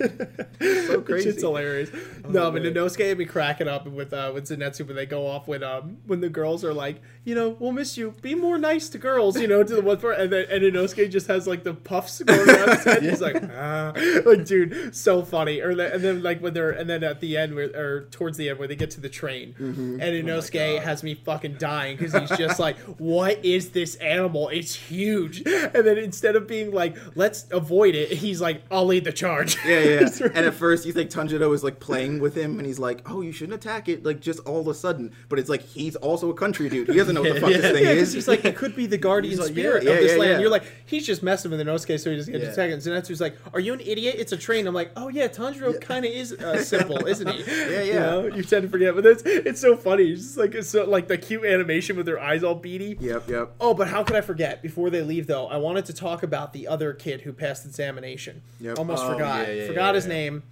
[0.60, 1.30] so crazy.
[1.30, 1.90] It's hilarious.
[2.28, 2.74] no, but man.
[2.74, 5.98] Inosuke would be cracking up with uh, with Zenitsu when they go off when um
[6.06, 8.14] when the girls are like, you know, we'll miss you.
[8.20, 11.10] Be more nice to girls, you know, to the one part, and then and Inosuke
[11.10, 13.02] just has like the puffs going around his head.
[13.02, 13.92] He's like, ah,
[14.24, 15.60] like dude, so funny.
[15.60, 18.36] Or the, and then like when they're and then at the end where or towards
[18.38, 20.00] the end where they get to the train, Mm-hmm.
[20.00, 24.48] and Oh Inosuke has me fucking dying because he's just like, what is this animal?
[24.48, 25.42] It's huge.
[25.46, 29.56] And then instead of being like, let's avoid it, he's like, I'll lead the charge.
[29.64, 30.08] Yeah, yeah.
[30.34, 33.20] And at first you think Tanjiro is like playing with him, and he's like, "Oh,
[33.20, 36.30] you shouldn't attack it!" Like just all of a sudden, but it's like he's also
[36.30, 36.88] a country dude.
[36.88, 38.12] He doesn't know what the fuck this thing is.
[38.12, 40.40] he's like, it could be the guardian like, spirit of this land.
[40.40, 42.72] You're like, he's just messing with Inosuke, so he just gets attacked.
[42.72, 44.16] And Zenitsu's like, are you an idiot?
[44.18, 44.66] It's a train.
[44.66, 47.42] I'm like, oh yeah, Tanjiro kind of is uh, simple, isn't he?
[47.44, 47.98] Yeah, You, yeah.
[48.00, 50.10] know, you tend to forget, but it's it's so funny.
[50.12, 52.96] It's just like it's so like the cute animation with their eyes all beady.
[53.00, 53.54] Yep, yep.
[53.60, 54.62] Oh, but how could I forget?
[54.62, 58.42] Before they leave, though, I wanted to talk about the other kid who passed examination.
[58.60, 58.78] Yep.
[58.78, 59.48] Almost Oh, forgot.
[59.48, 60.42] yeah, yeah, forgot yeah, his name.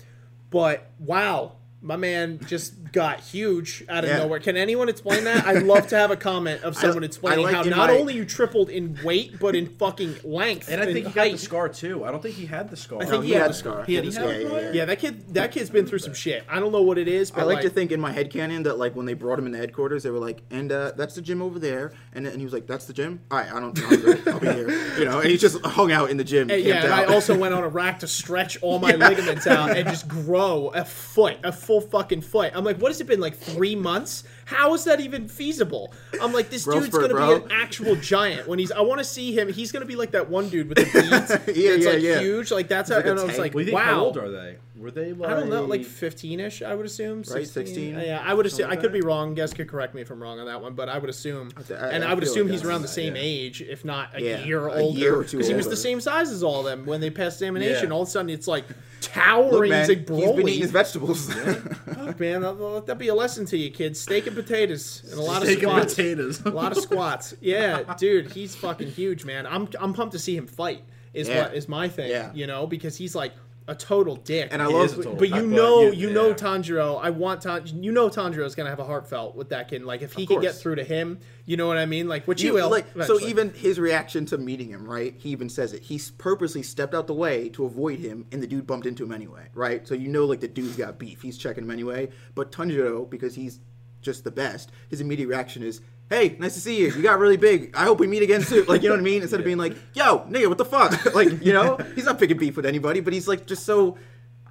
[0.51, 4.19] But wow, my man just got huge out of Yeah.
[4.19, 4.39] nowhere.
[4.41, 5.47] Can anyone explain that?
[5.47, 8.15] I'd love to have a comment of someone I explaining like how not my- only
[8.15, 10.69] you tripled in weight, but in fucking length.
[10.71, 12.05] And I think he and got the scar too.
[12.05, 13.01] I don't think he had the scar.
[13.01, 13.73] I No, think he he had had the the scar.
[13.75, 13.85] scar.
[13.85, 14.33] He had Did the scar.
[14.33, 15.35] have Yeah, yeah, Yeah, that kid.
[15.35, 16.45] That kid's been through some shit.
[16.49, 18.63] I don't know what it is, but I like, to think in my head canon
[18.65, 21.15] that like when they brought him in the headquarters, they were like, "And uh, that's
[21.15, 23.59] the gym over there," and, and he was like, "That's the gym." All right, I
[23.61, 24.29] don't, I'm good.
[24.29, 24.99] I'll be here.
[24.99, 26.51] You know, and he just hung out in the gym.
[26.51, 29.47] And, yeah, camped and I also went on a rack to stretch all my ligaments
[29.47, 32.51] out and just grow a foot, a full fucking foot.
[32.53, 34.25] I'm like, what has it been like three months?
[34.45, 35.93] How is that even feasible?
[36.21, 37.39] I'm like, this Growth dude's spurt, gonna bro.
[37.39, 38.73] be an actual giant when he's.
[38.73, 39.53] I want to see him.
[39.53, 40.85] He's gonna be like that one dude with the
[41.47, 41.57] beads.
[41.57, 42.19] Yeah, it's yeah, like yeah.
[42.19, 42.51] huge.
[42.51, 42.97] Like that's how.
[42.97, 43.77] like a and I was like, What do you think?
[43.77, 43.85] wow.
[43.85, 44.57] How old are they?
[44.81, 45.31] Were they like?
[45.31, 47.23] I don't know, like 15ish, I would assume.
[47.23, 47.47] 16.
[47.67, 47.95] 16?
[48.01, 48.71] Yeah, I would assume.
[48.71, 49.35] I could be wrong.
[49.35, 51.51] Guys could correct me if I'm wrong on that one, but I would assume.
[51.69, 53.23] I- and I I would assume he's around the same yeah.
[53.23, 54.99] age, if not a Yeah, year a older.
[54.99, 57.11] year or two Because he was the same size as all of them when they
[57.11, 57.89] passed examination.
[57.89, 57.95] Yeah.
[57.95, 59.69] All of a sudden, it's like Look, towering.
[59.71, 61.31] man, he's like he's been eating his vegetables.
[61.33, 64.01] Fuck, man, let that be a lesson to you, kids.
[64.01, 65.95] Steak and potatoes and a lot of Steak and squats.
[65.95, 66.41] potatoes.
[66.47, 67.35] a lot of squats.
[67.41, 69.47] Yeah, dude, he's fucking huge, man.
[69.47, 70.83] I'm I'm pumped to see him fight.
[71.13, 72.09] Is what is my thing.
[72.11, 72.31] Yeah.
[72.33, 73.33] You know, because he's like
[73.71, 74.49] a total dick.
[74.51, 76.35] And I He love, is a total But you But know, you- you, know yeah.
[76.35, 77.01] Tanjiro.
[77.01, 77.63] I want Tan.
[77.83, 79.85] You know Tanjiro's gonna have a heartfelt with that kid.
[79.85, 82.09] Like if he Of can get through to him, you know what I mean.
[82.09, 82.69] Like which he You- will.
[82.71, 86.63] like so even his reaction to meeting him right he even says it he purposely
[86.63, 89.87] stepped out the way to avoid him and the dude bumped into him anyway right
[89.87, 93.35] so you know like the dude's got beef he's checking him anyway but Tanjiro because
[93.35, 93.61] he's
[94.03, 95.81] just the best his immediate reaction is
[96.11, 98.67] hey nice to see you you got really big i hope we meet again soon
[98.67, 101.15] like you know what i mean instead of being like yo nigga what the fuck
[101.15, 103.97] like you know he's not picking beef with anybody but he's like just so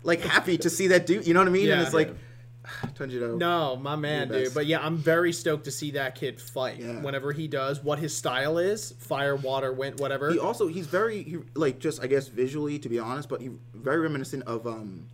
[0.04, 1.86] like happy to see that dude you know what i mean and Yeah.
[1.86, 2.16] it's like
[2.96, 4.54] Tanjiro No, my man, dude.
[4.54, 6.78] But yeah, I'm very stoked to see that kid fight.
[6.78, 7.02] Yeah.
[7.02, 10.30] Whenever he does, what his style is, fire, water, wind, whatever.
[10.30, 13.50] He also he's very he, like just I guess visually to be honest, but he
[13.74, 15.08] very reminiscent of um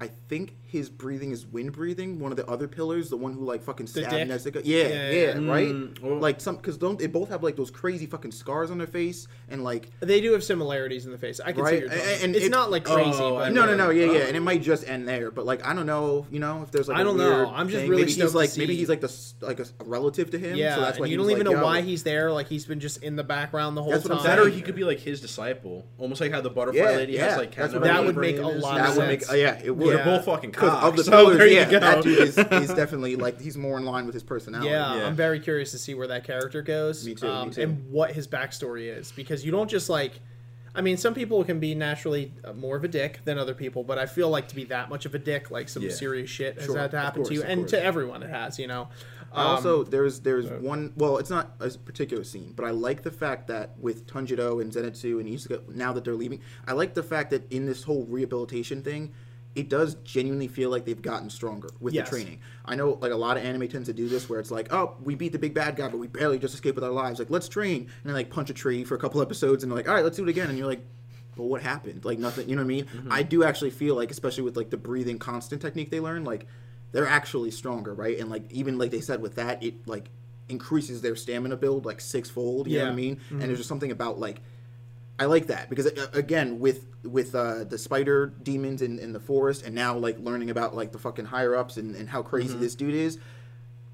[0.00, 3.44] I think his breathing is wind breathing, one of the other pillars, the one who
[3.44, 4.28] like fucking The stabbed dick?
[4.28, 4.62] Nezuko.
[4.64, 5.50] Yeah, Yeah, yeah, yeah, yeah.
[5.50, 5.68] right.
[5.68, 8.78] Mm, well- like some because don't they both have like those crazy fucking scars on
[8.78, 11.40] their face and like they do have similarities in the face.
[11.40, 13.48] I can see Right, your and- and It's it- not like crazy, Oh, but I
[13.50, 14.12] no, no, no, yeah, Oh.
[14.12, 15.30] yeah, and it might just end there.
[15.30, 17.52] But like, I don't know, you know, if there's like I a don't weird know.
[17.54, 17.90] I'm just thing.
[17.90, 20.56] really maybe he's to like maybe he's like the s- like a relative to him.
[20.56, 21.64] Yeah, so that's why and you don't even like, know yo.
[21.64, 22.30] why he's there.
[22.32, 24.22] Like he's been just in the background the whole That's time.
[24.22, 27.36] That or he could be like his disciple, almost like how the butterfly lady has
[27.36, 29.22] like that's kind of what a that would make a lot That of would make
[29.22, 29.38] sense.
[29.38, 29.96] yeah, it would.
[29.96, 30.86] They're both fucking Because cocks.
[30.86, 31.80] of the so pillars, there you yeah, go.
[31.80, 34.70] that dude is, is definitely like he's more in line with his personality.
[34.70, 35.06] Yeah, Yeah.
[35.06, 37.06] I'm very curious to see where that character goes.
[37.06, 37.62] Me too, me um, too.
[37.62, 39.12] And what his backstory is.
[39.12, 40.12] Because you don't just like.
[40.72, 43.82] I mean, some people can be naturally uh, more of a dick than other people,
[43.82, 45.90] but I feel like to be that much of a dick, like some Yeah.
[45.90, 47.72] serious shit has Sure, had to of happen to you, and course.
[47.72, 48.88] to everyone it has, you know.
[49.32, 53.12] Um, also there's there's one well it's not a particular scene but I like the
[53.12, 57.02] fact that with Tanjiro and Zenitsu and Isuka now that they're leaving I like the
[57.04, 59.12] fact that in this whole rehabilitation thing
[59.56, 62.08] it does genuinely feel like they've gotten stronger with Yes.
[62.08, 62.40] the training.
[62.64, 64.96] I know like a lot of anime tends to do this where it's like oh
[65.02, 67.30] we beat the big bad guy but we barely just escaped with our lives like
[67.30, 69.88] let's train and then like punch a tree for a couple episodes and they're like
[69.88, 70.82] all right let's do it again and you're like
[71.36, 72.04] but what happened?
[72.04, 72.84] Like nothing, you know what I mean?
[72.86, 73.12] Mm-hmm.
[73.12, 76.46] I do actually feel like, especially with like the breathing constant technique they learn, like
[76.92, 78.18] they're actually stronger, right?
[78.18, 80.10] And like even like they said with that, it like
[80.48, 82.66] increases their stamina build like sixfold.
[82.66, 82.96] You know what I Yeah.
[82.96, 83.20] mean?
[83.30, 84.42] And there's just something about like
[85.20, 89.20] I like that because uh, again with with uh, the spider demons in, in the
[89.20, 92.56] forest and now like learning about like the fucking higher ups and, and how crazy
[92.56, 93.18] this dude is.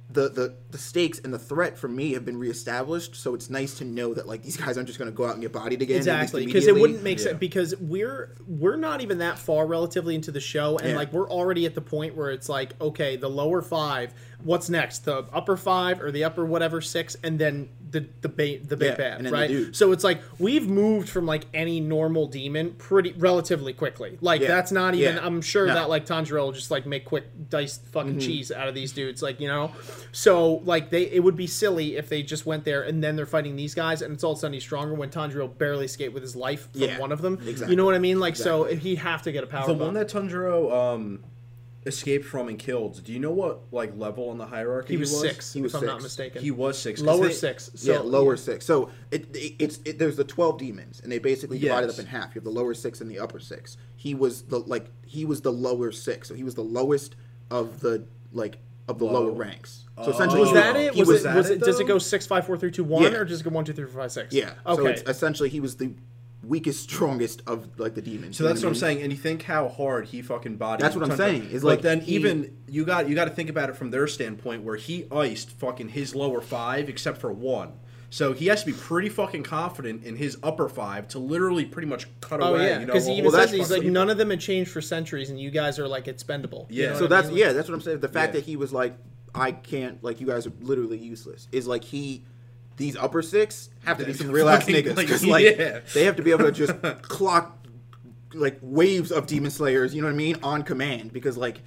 [0.08, 3.74] The, the the stakes and the threat for me have been reestablished, so it's nice
[3.78, 5.82] to know that like these guys aren't just going to go out and get bodied
[5.82, 5.96] again.
[5.96, 7.24] Exactly, because it wouldn't make Yeah.
[7.24, 7.38] sense.
[7.40, 10.96] Because we're we're not even that far relatively into the show, and Yeah.
[10.96, 15.05] like we're already at the point where it's like, okay, the lower five, what's next?
[15.05, 18.90] The upper five or the upper whatever six, and then the the ba- the big
[18.99, 19.75] Yeah, bad, right?
[19.75, 24.18] So it's like we've moved from like any normal demon pretty relatively quickly.
[24.20, 24.49] Like Yeah.
[24.49, 25.16] that's not even.
[25.16, 25.25] Yeah.
[25.27, 25.75] I'm sure No.
[25.75, 28.18] that like Tanjiro will just like make quick diced fucking Mm-hmm.
[28.20, 29.70] cheese out of these dudes, like you know.
[30.12, 33.27] So like they, it would be silly if they just went there and then they're
[33.27, 36.12] fighting these guys, and it's all of a sudden he's stronger when Tanjiro barely escaped
[36.14, 37.35] with his life from one of them.
[37.46, 37.70] exactly.
[37.72, 38.18] You know what I mean?
[38.20, 39.66] Like so, he'd have to get a power.
[39.66, 39.81] The bump.
[39.83, 41.22] one that Tundro um,
[41.87, 43.03] escaped from and killed.
[43.05, 45.81] Do you know what like level on the hierarchy he was, six, He was if
[45.81, 46.42] I'm not mistaken.
[46.42, 47.01] He was six.
[47.01, 47.70] 'cause lower they- six.
[47.75, 48.66] So, yeah, lower six.
[48.66, 51.99] So it, it it's it, there's the twelve demons, and they basically divide it up
[51.99, 52.35] in half.
[52.35, 53.77] You have the lower six and the upper six.
[53.96, 57.16] He was the like he was the lower six, so he was the lowest
[57.51, 59.22] of the like of the Low.
[59.25, 59.85] lower ranks.
[59.96, 60.11] So Oh.
[60.11, 60.94] essentially, Was that it?
[60.94, 61.25] He Was, was, it?
[61.25, 61.64] that Was it, it?
[61.64, 63.18] Does it go six, five, four, three, two, one, Yeah.
[63.18, 64.33] or does it go one, two, three, four, five, six?
[64.33, 64.53] yeah.
[64.64, 64.81] Okay.
[64.83, 65.92] So it's essentially he was the
[66.48, 68.37] weakest, strongest of like the demons.
[68.37, 68.80] So that's what I'm I mean?
[68.80, 70.85] saying, and you think how hard he fucking bodied.
[70.85, 71.26] That's what I'm Tundra.
[71.26, 73.76] saying, is But like, then he- even you got you got to think about it
[73.76, 77.72] from their standpoint, where he iced fucking his lower five except for one.
[78.09, 81.88] So he has to be pretty fucking confident in his upper five to literally pretty
[81.88, 82.66] much cut Oh away.
[82.68, 84.30] yeah, you know, because a he whole even says he's like fucking- none of them
[84.30, 86.66] had changed for centuries, and you guys are like expendable.
[86.70, 86.88] You Yeah.
[86.90, 87.38] know So So what I that's mean?
[87.38, 88.00] yeah, that's what I'm saying.
[88.00, 88.40] The fact Yeah.
[88.40, 88.96] that he was like,
[89.35, 92.22] I can't like you guys are literally useless is like he.
[92.76, 95.80] These upper six have to be some real ass niggas like, because like yeah.
[95.94, 97.56] they have to be able to just clock
[98.34, 99.94] like waves of demon slayers.
[99.94, 101.60] You know what I mean on command because like.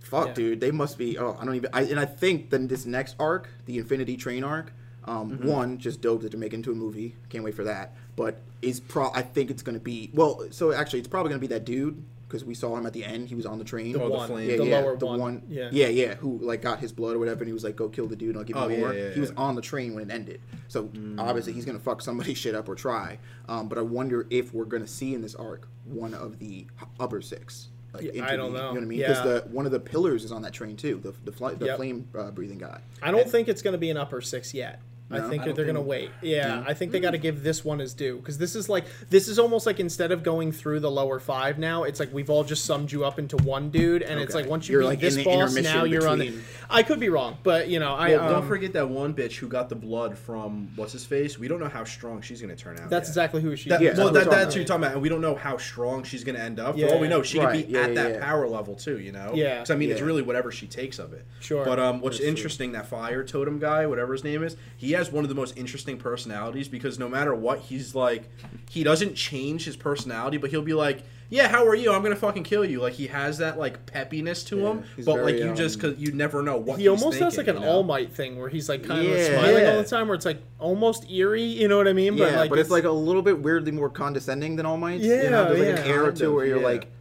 [0.00, 0.34] Fuck, Yeah.
[0.34, 1.16] dude, they must be.
[1.16, 1.70] Oh, I don't even.
[1.72, 4.72] I, and I think then this next arc, the Infinity Train arc,
[5.04, 5.48] um, Mm-hmm.
[5.48, 7.16] one just dope that they're making into a movie.
[7.30, 7.94] Can't wait for that.
[8.14, 9.10] But is pro.
[9.14, 10.10] I think it's gonna be.
[10.12, 13.04] Well, so actually, it's probably gonna be that dude because we saw him at the
[13.04, 13.28] end.
[13.28, 13.92] He was on the train.
[13.92, 14.48] The Oh, the one, flame.
[14.50, 15.42] Yeah, the yeah, lower the one.
[15.48, 15.68] Yeah.
[15.70, 18.06] yeah, yeah, who like got his blood or whatever, and he was like, "Go kill
[18.06, 20.08] the dude, and I'll give you Oh, more." yeah, he was on the train when
[20.08, 21.20] it ended, so Mm.
[21.20, 23.18] obviously he's gonna fuck somebody's shit up or try.
[23.48, 26.88] Um, but I wonder if we're gonna see in this arc one of the h-
[26.98, 27.68] upper six.
[27.92, 28.58] Like, Yeah, I don't know.
[28.60, 28.98] You know what I mean?
[29.00, 29.32] Because Yeah.
[29.32, 30.98] the one of the pillars is on that train too.
[31.02, 31.76] The the, fly, the Yep.
[31.76, 32.80] flame uh, breathing guy.
[33.02, 34.80] I don't think it's going to be an upper six yet.
[35.14, 36.10] I think I they're going to wait.
[36.22, 36.64] Yeah, Yeah.
[36.66, 39.28] I think they got to give this one his due because this is like this
[39.28, 42.44] is almost like instead of going through the lower five now, it's like we've all
[42.44, 45.00] just summed you up into one dude, and it's like once you You're, beat like,
[45.00, 46.34] this in the boss, intermission now you're on the.
[46.70, 49.36] I could be wrong, but you know, I Well, don't um, forget that one bitch
[49.36, 51.38] who got the blood from what's his face.
[51.38, 52.88] We don't know how strong she's gonna turn out.
[52.90, 53.10] That's yet.
[53.12, 53.68] exactly who she.
[53.68, 55.34] That, Yeah, that's well, what that, that's who you're talking about, and we don't know
[55.34, 56.76] how strong she's going to end up.
[56.76, 56.88] Yeah.
[56.88, 58.24] For all we know, she Right, could be yeah, at yeah, that yeah.
[58.24, 58.98] power level too.
[58.98, 59.32] You know.
[59.34, 59.58] Yeah.
[59.58, 61.24] 'Cause, I mean, it's really whatever she takes of it.
[61.40, 61.64] Sure.
[61.64, 65.24] But um, what's interesting that fire totem guy, whatever his name is, he has one
[65.24, 68.28] of the most interesting personalities because no matter what, he's like,
[68.70, 71.02] he doesn't change his personality, but he'll be like.
[71.30, 71.90] Yeah, how are you?
[71.90, 72.82] I'm gonna fucking kill you.
[72.82, 75.76] Like he has that like peppiness to Yeah, him, he's but like very, you just
[75.82, 77.68] um, because you never know what he he's almost has like an you know?
[77.68, 79.38] All Might thing where he's like kind of Yeah.
[79.38, 81.42] smiling all the time, where it's like almost eerie.
[81.42, 82.18] You know what I mean?
[82.18, 85.00] yeah, but it's, like a little bit weirdly more condescending than All Might.
[85.00, 85.82] Yeah, you know, there's like yeah.
[85.84, 86.66] an air or two where you're yeah.
[86.66, 86.91] like,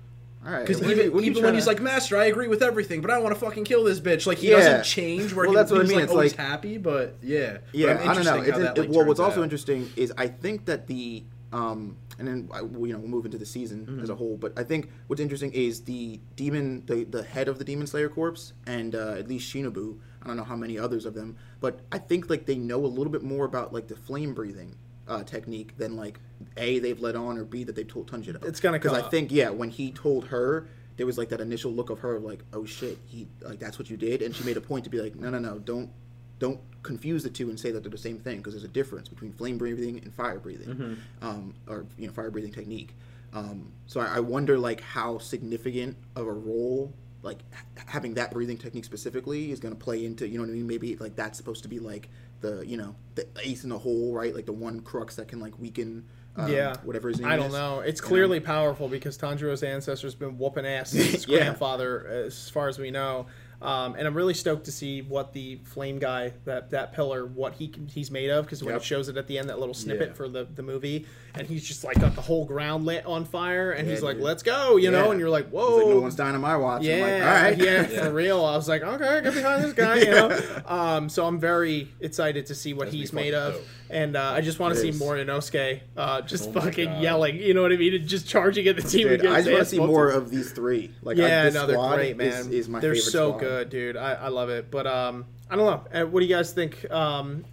[0.45, 2.25] all right, Because even, you- what are you even when trying he's like, Master, I
[2.25, 4.25] agree with everything, but I want to fucking kill this bitch.
[4.25, 4.57] Like, he Yeah.
[4.57, 6.77] doesn't change where Well, he, that's what I he's mean, like it's always like- happy,
[6.77, 7.59] but yeah.
[7.73, 8.35] Yeah, I'm I don't know.
[8.41, 9.43] It's that, like, well, what's turns also out.
[9.43, 11.23] interesting is I think that the
[11.53, 12.49] um, and then
[12.79, 14.03] you know we'll move into the season Mm-hmm.
[14.03, 14.37] as a whole.
[14.37, 18.07] But I think what's interesting is the demon, the the head of the demon slayer
[18.07, 19.97] corpse, and uh, at least Shinobu.
[20.23, 22.87] I don't know how many others of them, but I think like they know a
[22.87, 24.75] little bit more about like the flame breathing
[25.11, 26.19] uh, technique than like
[26.57, 28.43] a they've let on or b that they've told Tanjiro.
[28.45, 30.67] It's gonna because I think yeah when he told her.
[30.97, 33.89] There was like that initial look of her, like, "Oh shit, he like that's what
[33.89, 35.89] you did," and she made a point to be like, "No, no, no, don't
[36.37, 39.07] don't confuse the two and say that they're the same thing because there's a difference
[39.07, 40.93] between flame breathing and fire breathing, Mm-hmm.
[41.27, 42.93] um, or you know fire breathing technique.
[43.33, 46.93] Um, so I, I wonder like how significant of a role
[47.23, 47.39] like
[47.87, 50.67] having that breathing technique specifically is going to play into you know what I mean.
[50.67, 52.09] Maybe like that's supposed to be like
[52.41, 54.33] the you know the ace in the hole, right?
[54.35, 56.05] Like the one crux that can like weaken.
[56.37, 57.33] Um, yeah, whatever his name is.
[57.33, 57.81] I don't know.
[57.81, 61.39] It's clearly powerful because Tanjiro's ancestors been whooping ass since his Yeah.
[61.39, 63.25] grandfather, as far as we know.
[63.61, 67.53] Um, and I'm really stoked to see what the flame guy, that that pillar, what
[67.53, 68.45] he can, he's made of.
[68.45, 68.81] Because when Yep.
[68.81, 70.13] it shows it at the end, that little snippet Yeah.
[70.15, 73.71] for the, the movie, and he's just like got the whole ground lit on fire,
[73.71, 74.23] and Yeah, he's like, dude.
[74.25, 76.57] "Let's go," you know, and you're like, He's "Whoa." like, no one's dying on my
[76.57, 76.81] watch.
[76.81, 78.43] Yeah, I'm like, all right, yeah, for real.
[78.43, 80.41] I was like, okay, get behind this guy, you know.
[80.65, 83.63] um, so I'm very excited to see what That'd he's made of, dope.
[83.91, 87.35] And uh, I just want to see more Inosuke, uh, just Oh fucking yelling.
[87.37, 87.93] You know what I mean?
[87.93, 89.07] And just charging at the team.
[89.07, 90.91] Dude, I just want to see more of these three.
[91.01, 92.27] Like, I, yeah, this no, they're great, man.
[92.27, 93.39] Is, is my they're so squad.
[93.39, 93.97] good, dude.
[93.97, 94.71] I, I love it.
[94.71, 96.01] But um, I don't know.
[96.01, 96.89] Uh, what do you guys think?
[96.89, 97.43] Um,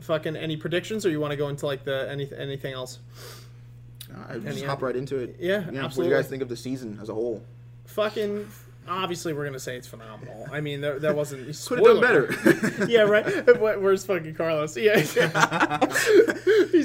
[0.00, 2.98] fucking any predictions, or you want to go into like the any anything else?
[4.28, 5.36] I just Any hop right into it.
[5.38, 7.42] Yeah, You know, What do you guys think of the season as a whole?
[7.86, 8.46] Fucking.
[8.90, 10.48] Obviously, we're gonna say it's phenomenal.
[10.50, 11.46] I mean, there, there wasn't.
[11.66, 12.86] Could have done better.
[12.88, 13.24] yeah, right.
[13.60, 14.76] Where's fucking Carlos?
[14.76, 15.14] Yeah, he's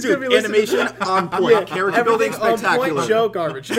[0.06, 0.38] gonna be.
[0.38, 1.52] Animation on point.
[1.52, 3.00] Yeah, Character building everything on spectacular.
[3.00, 3.10] point.
[3.10, 3.70] Joke garbage.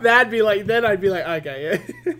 [0.00, 0.64] That'd be like.
[0.64, 1.78] Then I'd be like, okay.
[2.06, 2.12] Yeah.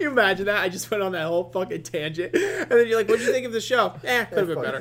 [0.00, 0.62] you imagine that?
[0.62, 3.46] I just went on that whole fucking tangent, and then you're like, "What'd you think
[3.46, 4.80] of the show?" Eh, could have been better.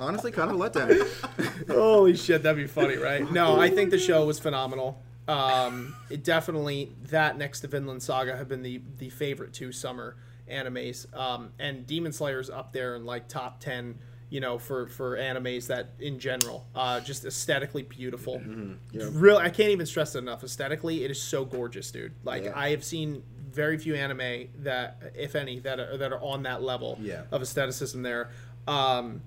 [0.00, 1.68] Honestly, kind of a letdown.
[1.68, 3.30] Holy shit, that'd be funny, right?
[3.30, 5.02] No, I think the show was phenomenal.
[5.26, 10.16] Um, it definitely that next to Vinland Saga have been the the favorite two summer
[10.50, 13.98] animes, um, and Demon Slayer's up there in like top ten.
[14.30, 18.42] You know, for for animes that in general, uh, just aesthetically beautiful.
[18.90, 19.08] Yeah.
[19.12, 20.42] Real, I can't even stress it enough.
[20.42, 22.12] Aesthetically, it is so gorgeous, dude.
[22.24, 22.52] Like Yeah.
[22.56, 26.62] I have seen very few anime that, if any, that are that are on that
[26.62, 27.22] level Yeah.
[27.30, 28.30] of aestheticism there.
[28.66, 29.22] Um,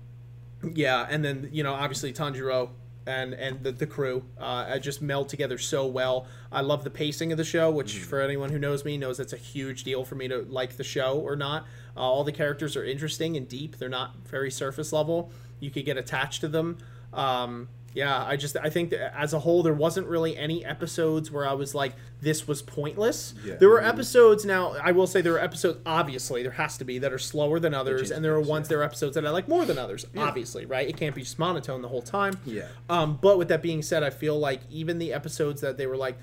[0.74, 2.70] yeah, and then you know obviously Tanjiro
[3.08, 6.26] and and the, the crew uh, just meld together so well.
[6.52, 8.04] I love the pacing of the show, which Mm-hmm.
[8.10, 10.84] for anyone who knows me knows that's a huge deal for me to like the
[10.84, 11.66] show or not.
[11.96, 13.78] Uh, all the characters are interesting and deep.
[13.78, 15.32] They're not very surface level.
[15.60, 16.78] You could get attached to them.
[17.12, 21.30] Um, Yeah, I just I think that as a whole there wasn't really any episodes
[21.30, 23.34] where I was like this was pointless.
[23.44, 23.54] Yeah.
[23.54, 26.98] There were episodes now I will say there are episodes obviously there has to be
[26.98, 29.48] that are slower than others and there are ones there are episodes that I like
[29.48, 30.88] more than others obviously, right?
[30.88, 32.38] It can't be just monotone the whole time.
[32.44, 32.68] Yeah.
[32.88, 35.96] Um but with that being said, I feel like even the episodes that they were
[35.96, 36.18] like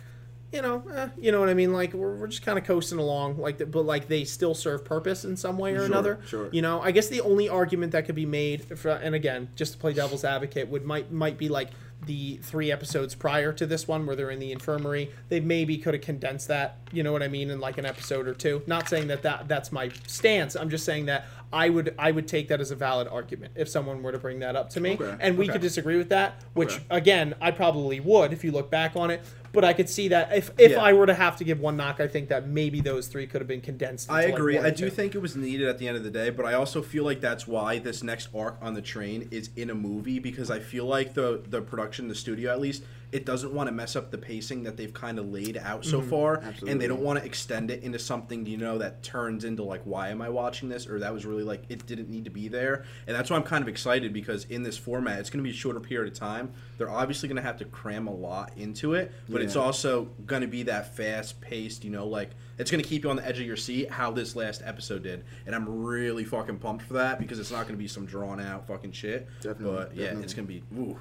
[0.56, 1.74] you know, eh, you know what I mean.
[1.74, 4.86] Like we're, we're just kind of coasting along, like, the, but like they still serve
[4.86, 6.20] purpose in some way or another.
[6.28, 6.50] sure.
[6.52, 9.74] You know, I guess the only argument that could be made, for, and again, just
[9.74, 11.70] to play devil's advocate, would might might be like
[12.06, 15.10] the three episodes prior to this one where they're in the infirmary.
[15.30, 16.78] They maybe could have condensed that.
[16.92, 18.62] You know what I mean, in like an episode or two.
[18.68, 20.56] Not saying that, that that's my stance.
[20.56, 23.70] I'm just saying that I would I would take that as a valid argument if
[23.70, 25.16] someone were to bring that up to me, Okay.
[25.20, 25.54] and we Okay.
[25.54, 26.44] could disagree with that.
[26.54, 26.84] Which Okay.
[26.90, 29.22] again, I probably would if you look back on it.
[29.56, 30.82] But I could see that if, if Yeah.
[30.82, 33.42] I were to have to give one knock, I think that maybe those three could
[33.42, 34.12] have been condensed.
[34.12, 34.56] I into, like, agree.
[34.58, 34.90] one I do two.
[34.90, 37.22] think it was needed at the end of the day, but I also feel like
[37.22, 40.86] that's why this next arc on the train is in a movie because I feel
[40.86, 44.18] like the the production, the studio at least, it doesn't want to mess up the
[44.18, 46.10] pacing that they've kind of laid out so mm-hmm.
[46.10, 49.64] far, and they don't want to extend it into something you know that turns into
[49.64, 52.30] like why am I watching this or that was really like it didn't need to
[52.30, 55.44] be there, and that's why I'm kind of excited because in this format it's going
[55.44, 56.52] to be a shorter period of time.
[56.78, 60.42] They're obviously going to have to cram a lot into it, but it's also going
[60.42, 63.26] to be that fast paced, you know, like it's going to keep you on the
[63.28, 65.24] edge of your seat how this last episode did.
[65.46, 68.40] And I'm really fucking pumped for that because it's not going to be some drawn
[68.40, 69.28] out fucking shit.
[69.42, 70.24] Definitely, But yeah, definitely.
[70.24, 70.98] it's going to be ooh.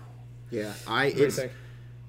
[0.51, 1.53] Yeah, I do you it's think?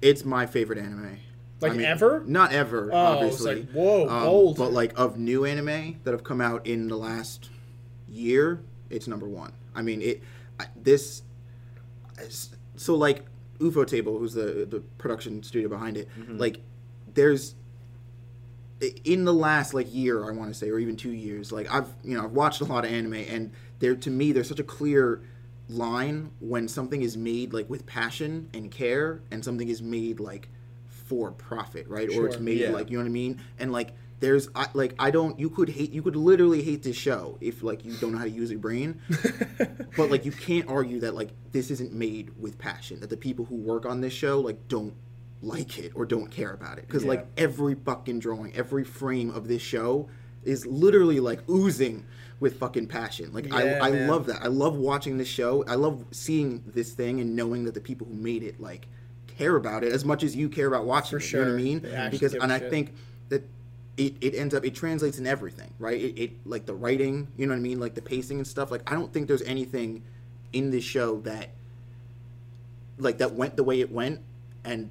[0.02, 1.18] it's my favorite anime.
[1.60, 2.22] Like I mean, ever?
[2.26, 3.54] Not ever, Oh, I was obviously.
[3.62, 4.58] like, whoa, Um, bold.
[4.58, 7.48] But like of new anime that have come out in the last
[8.08, 9.52] year, it's number one.
[9.74, 10.22] I mean, it
[10.60, 11.22] I, this
[12.76, 13.24] so like
[13.58, 16.38] Ufotable, who's the the production studio behind it, Mm-hmm.
[16.38, 16.60] like
[17.14, 17.54] there's
[19.04, 21.88] in the last like year i want to say or even two years like i've
[22.04, 24.64] you know i've watched a lot of anime and there to me there's such a
[24.64, 25.22] clear
[25.70, 30.48] line when something is made like with passion and care and something is made like
[30.86, 32.68] for profit right or it's made Yeah.
[32.70, 35.68] like you know what i mean and like there's I, like i don't you could
[35.68, 38.50] hate you could literally hate this show if like you don't know how to use
[38.50, 39.00] your brain.
[39.96, 43.46] But like you can't argue that like this isn't made with passion that the people
[43.46, 44.92] who work on this show like don't
[45.42, 46.86] like it or don't care about it.
[46.86, 47.10] Because Yeah.
[47.10, 50.08] like every fucking drawing every frame of this show
[50.44, 52.04] is literally like oozing
[52.40, 53.32] with fucking passion.
[53.32, 54.08] Like Yeah, i i man.
[54.08, 54.42] love that.
[54.42, 55.64] I love watching this show.
[55.66, 58.86] I love seeing this thing and knowing that the people who made it like
[59.38, 61.32] care about it as much as you care about watching For it.
[61.32, 62.10] You know what i mean?
[62.10, 62.70] Because and i shit.
[62.70, 62.94] think
[63.30, 63.42] that
[63.96, 66.00] it, it ends up it translates in everything right?
[66.00, 67.80] It, it like the writing you know what i mean?
[67.80, 68.70] Like the pacing and stuff.
[68.70, 70.02] Like i don't think there's anything
[70.52, 71.50] in this show that
[72.98, 74.20] like that went the way it went
[74.64, 74.90] and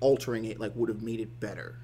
[0.00, 1.79] altering it like would have made it better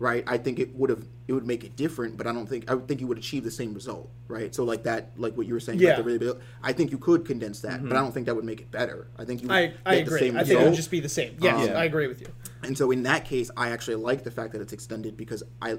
[0.00, 2.68] right i think it would have it would make it different but i don't think
[2.68, 5.46] i would think you would achieve the same result right so like that like what
[5.46, 5.90] you were saying Yeah.
[6.00, 8.60] about the i think you could condense that but i don't think that would make
[8.60, 10.18] it better i think you would I, I get the agree.
[10.20, 11.36] same I think it would just be the same.
[11.38, 12.28] Yes, Um, I agree with you.
[12.62, 15.78] And so in that case, I actually like the fact that it's extended because I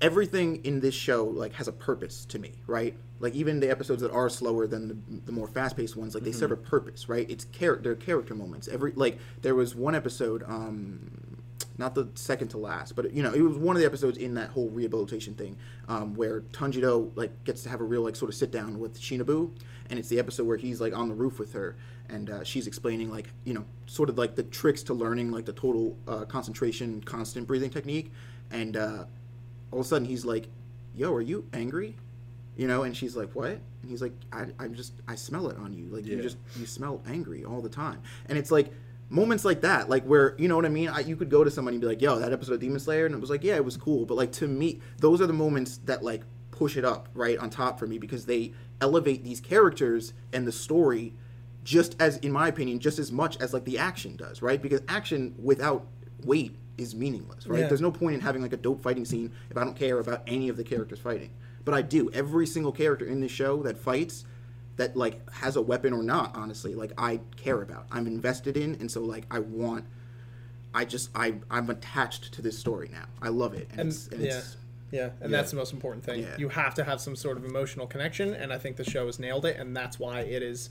[0.00, 2.96] everything in this show like has a purpose to me, right?
[3.20, 6.32] Like even the episodes that are slower than the, the more fast-paced ones, like they
[6.32, 7.28] serve a purpose, right?
[7.30, 8.68] It's character character moments.
[8.68, 11.10] Every like there was one episode um
[11.76, 14.34] not the second to last, but you know, it was one of the episodes in
[14.34, 15.56] that whole rehabilitation thing,
[15.88, 19.00] um, where Tanjiro like gets to have a real like sort of sit down with
[19.00, 19.50] Shinobu,
[19.90, 21.76] and it's the episode where he's like on the roof with her,
[22.08, 25.44] and uh, she's explaining like you know sort of like the tricks to learning like
[25.44, 28.12] the total uh, concentration, constant breathing technique,
[28.50, 29.04] and uh,
[29.72, 30.48] all of a sudden he's like,
[30.94, 31.96] "Yo, are you angry?"
[32.56, 33.50] You know, and she's like, "What?"
[33.82, 35.86] And he's like, I, "I'm just I smell it on you.
[35.86, 38.72] Like you just you smell angry all the time." And it's like
[39.14, 40.88] moments like that, like where you know what I mean.
[40.88, 43.06] I, you could go to somebody and be like, "Yo, that episode of Demon Slayer,"
[43.06, 45.32] and it was like, "Yeah, it was cool," but like to me, those are the
[45.32, 49.40] moments that like push it up right on top for me because they elevate these
[49.40, 51.14] characters and the story
[51.64, 54.62] just as in my opinion just as much as like the action does right?
[54.62, 55.86] Because action without
[56.24, 57.60] weight is meaningless right?
[57.60, 57.66] Yeah.
[57.66, 60.22] there's no point in having like a dope fighting scene if i don't care about
[60.26, 61.30] any of the characters fighting.
[61.64, 62.10] But i do.
[62.12, 64.24] Every single character in this show that fights
[64.76, 68.74] that like has a weapon or not honestly like i care about i'm invested in
[68.76, 69.84] and so like i want
[70.74, 74.08] i just i i'm attached to this story now i love it and, And it's,
[74.08, 74.56] and yeah, it's
[74.90, 75.38] yeah, and Yeah.
[75.38, 76.22] that's the most important thing.
[76.22, 76.36] Yeah.
[76.38, 79.18] You have to have some sort of emotional connection, and I think the show has
[79.18, 80.70] nailed it, and that's why it is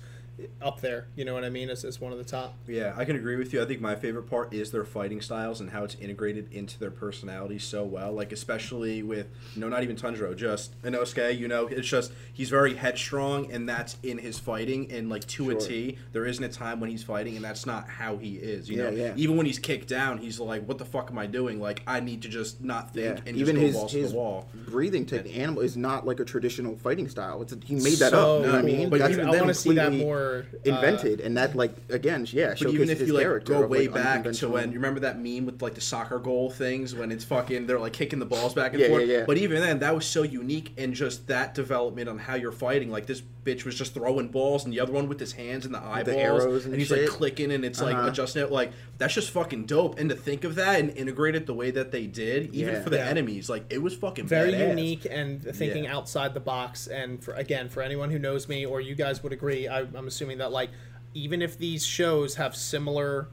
[0.61, 1.07] up there.
[1.15, 1.69] You know what I mean?
[1.69, 2.55] As, as one of the top.
[2.67, 3.61] Yeah, I can agree with you.
[3.61, 6.91] I think my favorite part is their fighting styles and how it's integrated into their
[6.91, 8.11] personalities so well.
[8.13, 11.37] Like especially with you know not even Tanjiro, just Inosuke.
[11.37, 14.91] You know, it's just he's very headstrong, and that's in his fighting.
[14.91, 15.61] And like to a Sure.
[15.61, 18.69] T, there isn't a time when he's fighting, and that's not how he is.
[18.69, 19.13] You Yeah, know, yeah.
[19.15, 21.59] even when he's kicked down, he's like, "What the fuck am I doing?
[21.59, 24.07] Like I need to just not think yeah and even just go his balls his
[24.07, 27.57] to the wall." breathing technique animal is not like a traditional fighting style it's a,
[27.65, 29.53] he made that So up you know what i mean But That's- I want to
[29.53, 33.01] see that more were uh, invented, and that like again, yeah, But showcases even if
[33.07, 35.61] you like character go of, way like, back to when you remember that meme with
[35.61, 38.81] like the soccer goal things when it's fucking they're like kicking the balls back and
[38.81, 39.07] Yeah, forth.
[39.07, 39.25] yeah, yeah.
[39.25, 42.89] But even then, that was so unique and just that development on how you're fighting.
[42.89, 45.73] Like this bitch was just throwing balls, and the other one with his hands and
[45.75, 47.01] the eyeballs, arrows and he's shit.
[47.01, 48.07] like clicking and it's like Uh-huh.
[48.09, 48.51] adjusting it.
[48.51, 49.99] Like that's just fucking dope.
[49.99, 52.81] And to think of that and integrate it the way that they did, even Yeah.
[52.83, 53.07] for the Yeah.
[53.09, 54.69] enemies, like it was fucking very badass.
[54.69, 55.95] unique and thinking Yeah.
[55.97, 56.87] outside the box.
[56.87, 60.07] And for again, for anyone who knows me or you guys would agree, I, I'm
[60.13, 60.69] assuming that like
[61.15, 63.27] even if these shows have similar,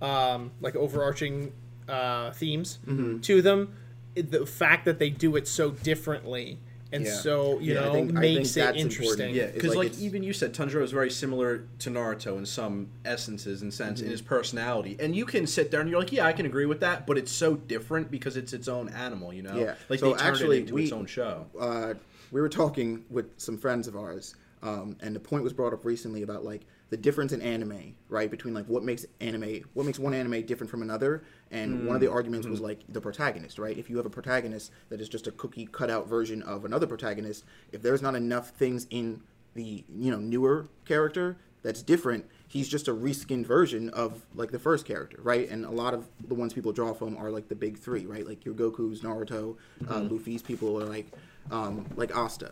[0.00, 1.52] um, like overarching
[1.88, 3.20] uh, themes Mm-hmm.
[3.20, 3.74] to them,
[4.14, 6.58] it- the fact that they do it so differently
[6.92, 7.14] and Yeah.
[7.14, 9.30] so you Yeah, I know think- I makes think it that's interesting.
[9.30, 9.34] important.
[9.34, 12.88] Yeah, because like like, even you said, Tanjiro is very similar to Naruto in some
[13.06, 14.06] essences and sense Mm-hmm.
[14.06, 16.66] in his personality, and you can sit there and you're like, yeah, I can agree
[16.66, 19.56] with that, but it's so different because it's its own animal, you know?
[19.56, 19.74] Yeah.
[19.88, 21.46] like So they turned actually, it into we- its own show.
[21.58, 21.94] uh,
[22.30, 25.84] we were talking with some friends of ours, um, and the point was brought up
[25.84, 28.30] recently about like the difference in anime, right?
[28.30, 32.00] Between like what makes anime, what makes one anime different from another, and one of
[32.00, 33.76] the arguments was like the protagonist, right?
[33.76, 37.44] If you have a protagonist that is just a cookie cutout version of another protagonist,
[37.72, 39.22] if there's not enough things in
[39.54, 44.58] the you know newer character that's different, he's just a reskinned version of like the
[44.58, 45.48] first character, right?
[45.48, 48.26] And a lot of the ones people draw from are like the big three, right?
[48.26, 49.56] Like your Goku's, Naruto,
[49.88, 51.06] uh, Luffy's people are like
[51.50, 52.50] um, like Asta.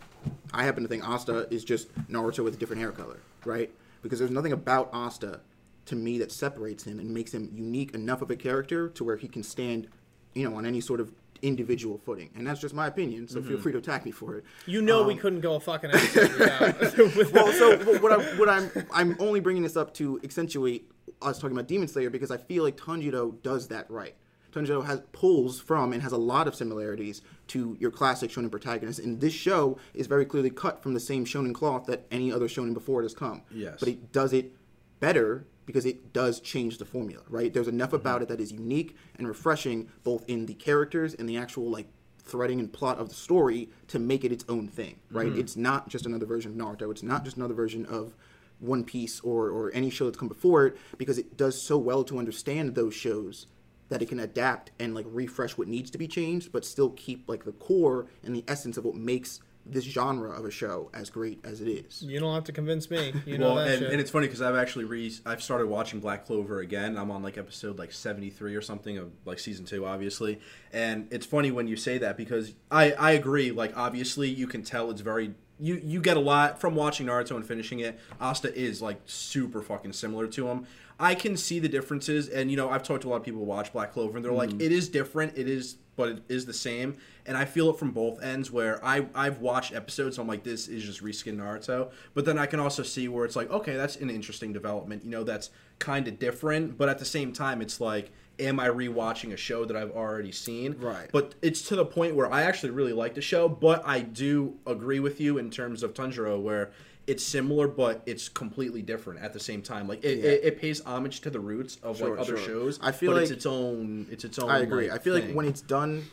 [0.53, 3.71] I happen to think Asta is just Naruto with a different hair color, right?
[4.03, 5.41] Because there's nothing about Asta
[5.87, 9.17] to me that separates him and makes him unique enough of a character to where
[9.17, 9.89] he can stand,
[10.35, 11.13] you know, on any sort of
[11.43, 12.31] individual footing.
[12.35, 14.45] And that's just my opinion, so feel free to attack me for it.
[14.67, 16.81] You know we couldn't go a fucking episode without.
[16.81, 20.91] without well, so what, I, what I'm I'm only bringing this up to accentuate
[21.23, 24.15] us talking about Demon Slayer because I feel like Tanjiro does that right.
[24.53, 28.99] Tanjiro has pulls from and has a lot of similarities to your classic shonen protagonist,
[28.99, 32.49] and this show is very clearly cut from the same shonen cloth that any other
[32.49, 33.43] shonen before it has come.
[33.51, 33.77] Yes.
[33.79, 34.53] but it does it
[35.01, 37.23] better because it does change the formula.
[37.29, 37.53] Right?
[37.53, 37.97] There's enough mm-hmm.
[37.97, 41.87] about it that is unique and refreshing, both in the characters and the actual like
[42.23, 45.29] threading and plot of the story to make it its own thing, right?
[45.29, 45.41] Mm-hmm.
[45.41, 46.91] It's not just another version of Naruto.
[46.91, 48.15] It's not just another version of
[48.61, 52.05] One Piece or, or any show that's come before it because it does so well
[52.05, 53.47] to understand those shows
[53.91, 57.29] that it can adapt and like refresh what needs to be changed, but still keep
[57.29, 61.11] like the core and the essence of what makes this genre of a show as
[61.11, 62.03] great as it is.
[62.03, 63.13] you don't have to convince me.
[63.27, 63.93] You know well, that and, shit.
[63.93, 66.97] and it's funny because I've actually re I've started watching Black Clover again.
[66.97, 70.41] I'm on like episode like 73 or something of like season two, obviously.
[70.73, 73.51] And it's funny when you say that because I I agree.
[73.51, 77.37] Like obviously you can tell it's very you you get a lot from watching Naruto
[77.37, 77.99] and finishing it.
[78.21, 80.67] Asta is like super fucking similar to him.
[81.01, 83.41] I can see the differences, and you know I've talked to a lot of people
[83.41, 84.61] who watch Black Clover, and they're like, mm-hmm.
[84.61, 85.37] it is different.
[85.37, 86.99] It is, but it is the same.
[87.25, 88.51] And I feel it from both ends.
[88.51, 91.91] Where I I've watched episodes, so I'm like, this is just reskin Naruto.
[92.13, 95.03] But then I can also see where it's like, okay, that's an interesting development.
[95.03, 98.69] You know, that's kind of different, but at the same time, it's like, am I
[98.69, 100.77] rewatching a show that I've already seen?
[100.79, 101.09] Right.
[101.13, 104.59] But it's to the point where I actually really like the show, but I do
[104.67, 106.71] agree with you in terms of Tanjiro, where
[107.07, 109.89] it's similar, but it's completely different at the same time.
[109.89, 110.31] Like it, Yeah.
[110.31, 112.47] it, it pays homage to the roots of Sure, like other sure.
[112.47, 112.79] shows.
[112.83, 114.07] I feel but it's like- its own.
[114.11, 114.51] It's its own.
[114.51, 114.91] I agree.
[114.91, 116.05] like, I feel like when it's done,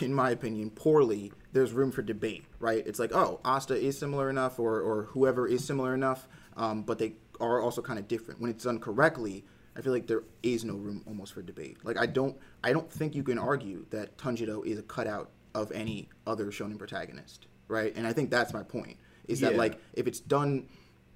[0.00, 2.86] in my opinion, poorly, there's room for debate, right?
[2.86, 6.98] It's like, oh, Asta is similar enough, or, or whoever is similar enough, um, but
[6.98, 8.40] they are also kind of different.
[8.40, 9.44] When it's done correctly,
[9.76, 11.78] I feel like there is no room almost for debate.
[11.82, 15.72] Like I don't, I don't think you can argue that Tanjiro is a cutout of
[15.72, 17.92] any other shonen protagonist, right?
[17.96, 18.98] And I think that's my point.
[19.28, 20.68] Is that like if it's done,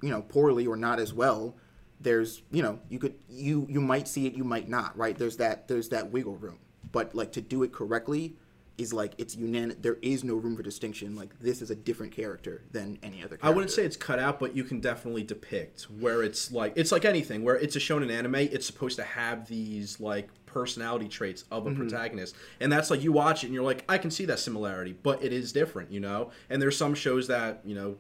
[0.03, 1.57] you know, poorly or not as well,
[2.01, 5.39] there's you know you could you you might see it you might not right there's
[5.39, 6.59] that there's that wiggle room
[6.93, 8.37] but like to do it correctly
[8.79, 12.13] is like it's unanimous there is no room for distinction like this is a different
[12.13, 13.47] character than any other character.
[13.47, 16.93] I wouldn't say it's cut out, but you can definitely depict where it's like it's
[16.93, 18.35] like anything where it's a shonen anime.
[18.35, 20.29] It's supposed to have these like
[20.61, 21.81] personality traits of a Mm-hmm.
[21.81, 24.95] protagonist, and that's like you watch it and you're like, I can see that similarity,
[25.03, 26.31] but it is different, you know.
[26.49, 27.97] And there's some shows that you know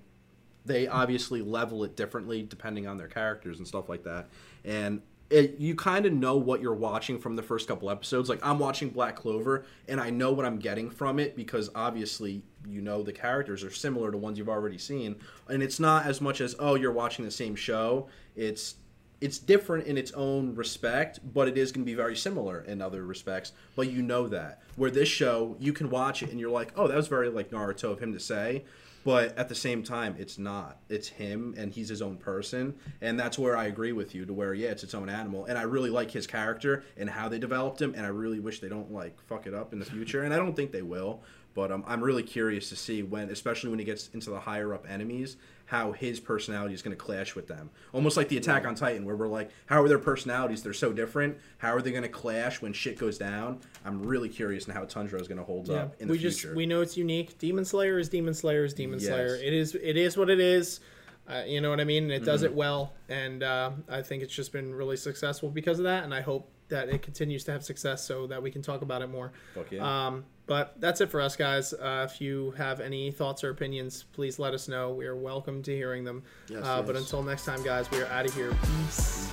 [0.64, 4.28] they obviously level it differently depending on their characters and stuff like that,
[4.64, 5.02] and.
[5.28, 8.28] It, you kind of know what you're watching from the first couple episodes.
[8.28, 12.44] Like I'm watching Black Clover, and I know what I'm getting from it because obviously
[12.64, 15.16] you know the characters are similar to ones you've already seen,
[15.48, 18.06] and it's not as much as oh you're watching the same show.
[18.36, 18.76] It's
[19.20, 22.82] it's different in its own respect, but it is going to be very similar in
[22.82, 23.52] other respects.
[23.74, 24.62] But you know that.
[24.76, 27.50] Where this show, you can watch it and you're like, oh, that was very like
[27.50, 28.64] Naruto of him to say.
[29.06, 30.78] But at the same time, it's not.
[30.88, 34.26] It's him, and he's his own person, and that's where I agree with you.
[34.26, 37.28] To where, yeah, it's its own animal, and I really like his character and how
[37.28, 39.84] they developed him, and I really wish they don't like fuck it up in the
[39.84, 41.22] future, and I don't think they will.
[41.56, 44.74] But um, I'm really curious to see when, especially when he gets into the higher
[44.74, 47.70] up enemies, how his personality is going to clash with them.
[47.94, 50.62] Almost like the Attack on Titan, where we're like, how are their personalities?
[50.62, 51.38] They're so different.
[51.56, 53.60] How are they going to clash when shit goes down?
[53.86, 56.18] I'm really curious in how Tanjiro is going to hold Yeah, up in the we
[56.18, 56.48] future.
[56.48, 57.38] just we know it's unique.
[57.38, 59.08] Demon Slayer is Demon Slayer is Demon Yes.
[59.08, 59.34] Slayer.
[59.36, 60.80] It is it is what it is.
[61.26, 62.04] Uh, you know what I mean?
[62.04, 62.52] And it does Mm-hmm.
[62.52, 66.04] it well, and uh, I think it's just been really successful because of that.
[66.04, 69.02] And I hope that it continues to have success so that we can talk about
[69.02, 69.32] it more.
[69.54, 70.06] Fuck yeah.
[70.06, 71.72] Um, but that's it for us, guys.
[71.72, 74.92] Uh, if you have any thoughts or opinions, please let us know.
[74.92, 76.22] We are welcome to hearing them.
[76.48, 78.56] Yes, uh, But until next time, guys, we are out of here.
[78.62, 79.30] Peace.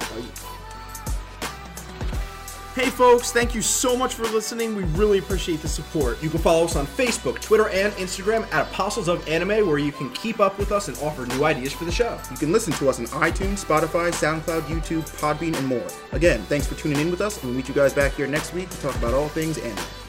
[2.76, 4.76] Hey, folks, thank you so much for listening.
[4.76, 6.22] We really appreciate the support.
[6.24, 9.92] You can follow us on Facebook, Twitter, and Instagram at Apostles of Anime, where you
[9.92, 12.20] can keep up with us and offer new ideas for the show.
[12.32, 15.86] You can listen to us on iTunes, Spotify, SoundCloud, YouTube, Podbean, and more.
[16.14, 18.56] Again, thanks for tuning in with us, and we'll meet you guys back here next
[18.56, 20.03] week to talk about all things anime.